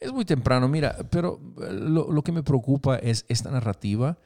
Es 0.03 0.13
muy 0.13 0.25
temprano, 0.25 0.69
mira, 0.69 0.97
pero 1.11 1.41
eh, 1.63 1.73
lo, 1.73 2.11
lo 2.11 2.23
que 2.23 2.33
me 2.33 2.43
preocupa 2.43 2.97
es 2.97 3.25
esta 3.29 3.51
narrativa. 3.51 4.19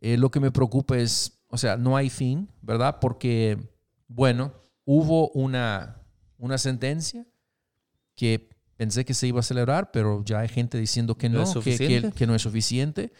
Eh, 0.00 0.16
lo 0.16 0.30
que 0.30 0.40
me 0.40 0.50
preocupa 0.50 0.98
es, 0.98 1.40
o 1.48 1.56
sea, 1.58 1.76
no 1.76 1.96
hay 1.96 2.10
fin, 2.10 2.48
¿verdad? 2.60 2.98
Porque, 3.00 3.56
bueno, 4.08 4.52
hubo 4.84 5.28
una, 5.30 6.02
una 6.38 6.58
sentencia 6.58 7.24
que 8.16 8.50
pensé 8.76 9.04
que 9.04 9.14
se 9.14 9.28
iba 9.28 9.40
a 9.40 9.44
celebrar, 9.44 9.90
pero 9.92 10.24
ya 10.24 10.40
hay 10.40 10.48
gente 10.48 10.76
diciendo 10.78 11.16
que 11.16 11.28
¿No 11.28 11.38
no, 11.38 11.44
es 11.44 11.50
que- 11.50 11.60
que, 11.60 11.72
suficiente? 11.72 12.12
que 12.12 12.26
no 12.26 12.34
es 12.34 12.42
suficiente. 12.42 13.12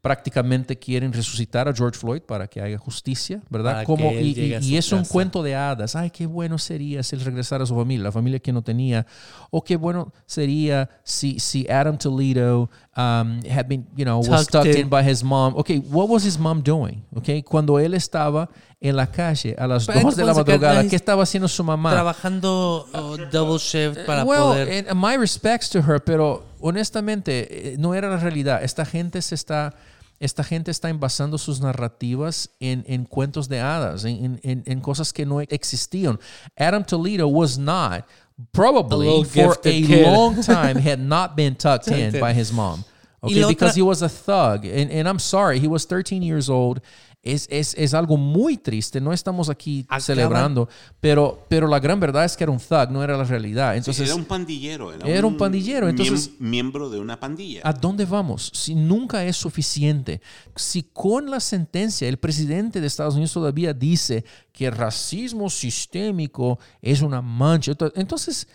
Prácticamente 0.00 0.78
quieren 0.78 1.12
resucitar 1.12 1.68
a 1.68 1.74
George 1.74 1.98
Floyd 1.98 2.22
para 2.22 2.46
que 2.46 2.60
haya 2.60 2.78
justicia, 2.78 3.42
¿verdad? 3.50 3.84
Como, 3.84 4.12
y, 4.12 4.76
es 4.76 4.92
un 4.92 5.00
casa. 5.00 5.12
cuento 5.12 5.42
de 5.42 5.56
hadas. 5.56 5.96
Ay, 5.96 6.10
qué 6.10 6.26
bueno 6.26 6.56
sería 6.58 7.02
si 7.02 7.16
él 7.16 7.22
regresara 7.22 7.64
a 7.64 7.66
su 7.66 7.74
familia, 7.74 8.04
la 8.04 8.12
familia 8.12 8.38
que 8.38 8.52
no 8.52 8.62
tenía. 8.62 9.06
O 9.50 9.62
qué 9.62 9.76
bueno 9.76 10.12
sería 10.24 10.88
si, 11.02 11.40
si 11.40 11.68
Adam 11.68 11.98
Toledo 11.98 12.70
um, 12.96 13.40
had 13.50 13.66
been, 13.68 13.86
you 13.96 14.04
know, 14.04 14.20
was 14.20 14.46
Tucked 14.46 14.76
in 14.76 14.88
by 14.88 15.02
his 15.02 15.24
mom. 15.24 15.54
Okay, 15.56 15.78
what 15.78 16.08
was 16.08 16.24
his 16.24 16.38
mom 16.38 16.62
doing? 16.62 17.02
Okay, 17.16 17.42
cuando 17.42 17.78
él 17.78 17.94
estaba 17.94 18.48
en 18.80 18.94
la 18.96 19.08
calle 19.08 19.56
a 19.58 19.66
las 19.66 19.86
Pero 19.86 20.00
dos 20.02 20.14
de 20.16 20.24
la 20.24 20.34
madrugada, 20.34 20.86
¿qué 20.88 20.94
estaba 20.96 21.24
haciendo 21.24 21.48
su 21.48 21.64
mamá? 21.64 21.90
Trabajando 21.90 22.86
oh, 22.92 23.16
double 23.32 23.58
shift 23.58 24.06
para 24.06 24.24
well, 24.24 24.40
poder... 24.52 24.86
and 24.88 25.00
my 25.00 25.16
respects 25.16 25.68
to 25.70 25.80
her, 25.80 26.00
pero 26.00 26.44
honestamente 26.60 27.72
eh, 27.72 27.76
no 27.78 27.94
era 27.94 28.08
la 28.08 28.18
realidad. 28.18 28.62
Esta 28.62 28.84
gente 28.84 29.20
se 29.20 29.34
está, 29.34 29.74
esta 30.20 30.44
gente 30.44 30.70
está 30.70 30.88
envasando 30.90 31.38
sus 31.38 31.60
narrativas 31.60 32.50
en, 32.60 32.84
en 32.86 33.04
cuentos 33.04 33.48
de 33.48 33.60
hadas, 33.60 34.04
en, 34.04 34.38
en- 34.44 34.62
en- 34.64 34.80
cosas 34.80 35.12
que 35.12 35.26
no 35.26 35.40
existían. 35.40 36.18
Adam 36.56 36.84
Toledo 36.84 37.26
was 37.26 37.58
not 37.58 38.04
probably 38.52 39.08
A 39.22 39.24
for 39.24 39.58
a 39.58 39.62
kid. 39.62 40.06
long 40.06 40.40
time 40.40 40.76
had 40.80 41.00
not 41.00 41.34
been 41.34 41.56
tucked 41.56 41.88
in 41.88 41.94
Tucked 42.12 42.14
in. 42.14 42.20
by 42.20 42.32
his 42.32 42.52
mom. 42.52 42.84
Okay, 43.20 43.44
because 43.46 43.76
he 43.78 43.82
was 43.82 44.02
a 44.02 44.08
thug. 44.08 44.64
And, 44.64 44.90
and 44.92 45.08
I'm 45.08 45.18
sorry, 45.18 45.58
he 45.60 45.66
was 45.66 45.86
13 45.86 46.22
years 46.22 46.48
old. 46.48 46.80
Es, 47.20 47.48
es, 47.50 47.74
es 47.76 47.94
algo 47.94 48.16
muy 48.16 48.56
triste. 48.56 49.00
No 49.00 49.12
estamos 49.12 49.50
aquí 49.50 49.84
Acaban- 49.88 50.00
celebrando, 50.00 50.68
pero, 51.00 51.44
pero 51.48 51.66
la 51.66 51.80
gran 51.80 51.98
verdad 51.98 52.24
es 52.24 52.36
que 52.36 52.44
era 52.44 52.52
un 52.52 52.60
thug, 52.60 52.90
no 52.92 53.02
era 53.02 53.16
la 53.18 53.24
realidad. 53.24 53.76
Entonces, 53.76 54.06
era 54.06 54.14
un 54.14 54.24
pandillero. 54.24 54.92
Era, 54.92 55.04
Era 55.08 55.26
un 55.26 55.36
pandillero, 55.36 55.88
miem- 55.88 55.90
entonces- 56.00 56.30
miembro 56.38 56.88
de 56.88 57.00
una 57.00 57.18
pandilla. 57.18 57.60
¿A 57.64 57.72
dónde 57.72 58.04
vamos? 58.04 58.52
Si 58.54 58.76
nunca 58.76 59.24
es 59.24 59.36
suficiente. 59.36 60.20
Si 60.54 60.84
con 60.84 61.28
la 61.28 61.40
sentencia 61.40 62.08
el 62.08 62.18
presidente 62.18 62.80
de 62.80 62.86
Estados 62.86 63.14
Unidos 63.14 63.32
todavía 63.32 63.74
dice 63.74 64.24
que 64.52 64.66
el 64.66 64.72
racismo 64.76 65.50
sistémico 65.50 66.58
es 66.80 67.02
una 67.02 67.20
mancha, 67.20 67.72
ento- 67.72 67.92
entonces, 67.96 68.46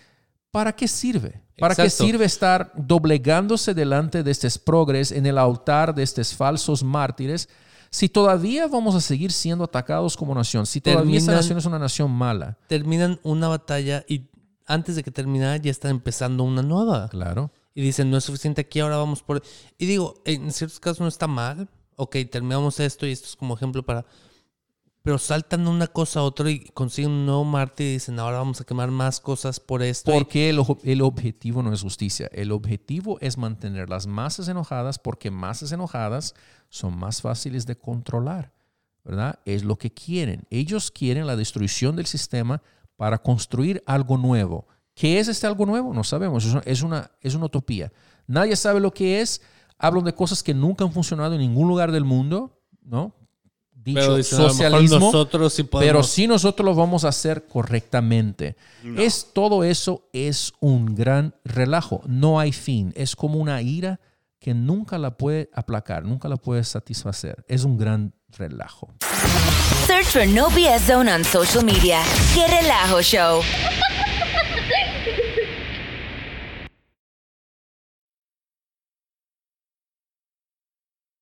¿para 0.53 0.71
qué 0.75 0.87
sirve? 0.87 1.41
¿Para 1.57 1.73
qué 1.75 1.89
sirve 1.89 2.25
estar 2.25 2.71
doblegándose 2.75 3.73
delante 3.73 4.21
de 4.21 4.29
estos 4.29 4.59
progres 4.59 5.11
en 5.11 5.25
el 5.25 5.39
altar 5.39 5.95
de 5.95 6.03
estos 6.03 6.35
falsos 6.35 6.83
mártires? 6.83 7.49
Si 7.89 8.07
todavía 8.07 8.67
vamos 8.67 8.93
a 8.93 9.01
seguir 9.01 9.31
siendo 9.31 9.63
atacados 9.63 10.15
como 10.15 10.35
nación, 10.35 10.65
si 10.67 10.79
todavía 10.79 11.17
esta 11.17 11.31
Terminan- 11.31 11.35
nación 11.41 11.57
es 11.57 11.65
una 11.65 11.79
nación 11.79 12.11
mala. 12.11 12.57
Terminan 12.67 13.19
una 13.23 13.47
batalla 13.47 14.05
y 14.07 14.29
antes 14.67 14.95
de 14.95 15.03
que 15.03 15.09
terminara 15.11 15.57
ya 15.57 15.71
están 15.71 15.91
empezando 15.91 16.43
una 16.43 16.61
nueva. 16.61 17.09
Claro. 17.09 17.51
Y 17.73 17.81
dicen, 17.81 18.11
no 18.11 18.17
es 18.17 18.23
suficiente 18.23 18.61
aquí, 18.61 18.79
ahora 18.79 18.97
vamos 18.97 19.23
por... 19.23 19.41
Y 19.79 19.87
digo, 19.87 20.21
en 20.25 20.51
ciertos 20.51 20.79
casos 20.79 20.99
no 21.01 21.07
está 21.07 21.25
mal. 21.27 21.67
Ok, 21.95 22.15
terminamos 22.31 22.79
esto 22.79 23.07
y 23.07 23.11
esto 23.11 23.27
es 23.27 23.35
como 23.35 23.55
ejemplo 23.55 23.81
para... 23.83 24.05
Pero 25.03 25.17
saltan 25.17 25.65
de 25.65 25.69
una 25.69 25.87
cosa 25.87 26.21
a 26.21 26.23
otra 26.23 26.49
y 26.49 26.63
consiguen 26.69 27.11
un 27.11 27.25
nuevo 27.25 27.43
mártir 27.43 27.87
y 27.87 27.93
dicen, 27.93 28.17
ahora 28.19 28.37
vamos 28.37 28.61
a 28.61 28.63
quemar 28.63 28.89
más 28.89 29.19
cosas 29.19 29.59
por 29.59 29.83
esto. 29.83 30.09
Porque 30.13 30.49
el, 30.49 30.63
el 30.83 31.01
objetivo 31.01 31.61
no 31.61 31.73
es 31.73 31.81
justicia. 31.81 32.29
El 32.31 32.53
objetivo 32.53 33.17
es 33.19 33.37
mantener 33.37 33.89
las 33.89 34.07
masas 34.07 34.47
enojadas 34.47 34.99
porque 34.99 35.29
masas 35.29 35.73
enojadas 35.73 36.35
son 36.69 36.97
más 36.97 37.21
fáciles 37.21 37.65
de 37.65 37.77
controlar, 37.77 38.53
¿verdad? 39.03 39.39
Es 39.43 39.65
lo 39.65 39.77
que 39.77 39.93
quieren. 39.93 40.47
Ellos 40.49 40.89
quieren 40.89 41.27
la 41.27 41.35
destrucción 41.35 41.97
del 41.97 42.05
sistema 42.05 42.61
para 42.95 43.17
construir 43.17 43.83
algo 43.85 44.17
nuevo. 44.17 44.67
¿Qué 44.95 45.19
es 45.19 45.27
este 45.27 45.47
algo 45.47 45.65
nuevo? 45.65 45.93
No 45.93 46.05
sabemos. 46.05 46.45
Es 46.65 46.81
una, 46.81 47.11
es 47.19 47.35
una 47.35 47.45
utopía. 47.47 47.91
Nadie 48.25 48.55
sabe 48.55 48.79
lo 48.79 48.93
que 48.93 49.19
es. 49.19 49.41
Hablan 49.77 50.05
de 50.05 50.15
cosas 50.15 50.41
que 50.41 50.53
nunca 50.53 50.85
han 50.85 50.93
funcionado 50.93 51.33
en 51.33 51.41
ningún 51.41 51.67
lugar 51.67 51.91
del 51.91 52.05
mundo, 52.05 52.61
¿no? 52.81 53.13
Dicho 53.83 53.99
Pero 53.99 54.15
dicen, 54.15 54.37
socialismo. 54.37 54.99
nosotros 54.99 55.53
sí 55.53 55.63
podemos. 55.63 55.89
Pero 55.89 56.03
si 56.03 56.25
nosotros 56.25 56.65
lo 56.65 56.73
vamos 56.73 57.03
a 57.03 57.09
hacer 57.09 57.45
correctamente. 57.47 58.55
Es 58.97 59.29
todo 59.33 59.63
eso 59.63 60.07
es 60.13 60.53
un 60.61 60.95
gran 60.95 61.35
relajo. 61.43 62.01
No 62.07 62.39
hay 62.39 62.53
fin. 62.53 62.93
Es 62.95 63.15
como 63.15 63.39
una 63.39 63.61
ira 63.61 63.99
que 64.39 64.53
nunca 64.53 64.97
la 64.97 65.17
puede 65.17 65.49
aplacar, 65.53 66.03
nunca 66.03 66.29
la 66.29 66.37
puede 66.37 66.63
satisfacer. 66.63 67.43
Es 67.47 67.63
un 67.65 67.77
gran 67.77 68.13
relajo. 68.29 68.89
Search 69.85 70.05
for 70.05 70.27
No 70.27 70.49
BS 70.49 70.87
Zone 70.87 71.11
on 71.13 71.23
social 71.25 71.65
media. 71.65 72.01
Qué 72.33 72.47
relajo 72.47 73.01
show. 73.01 73.41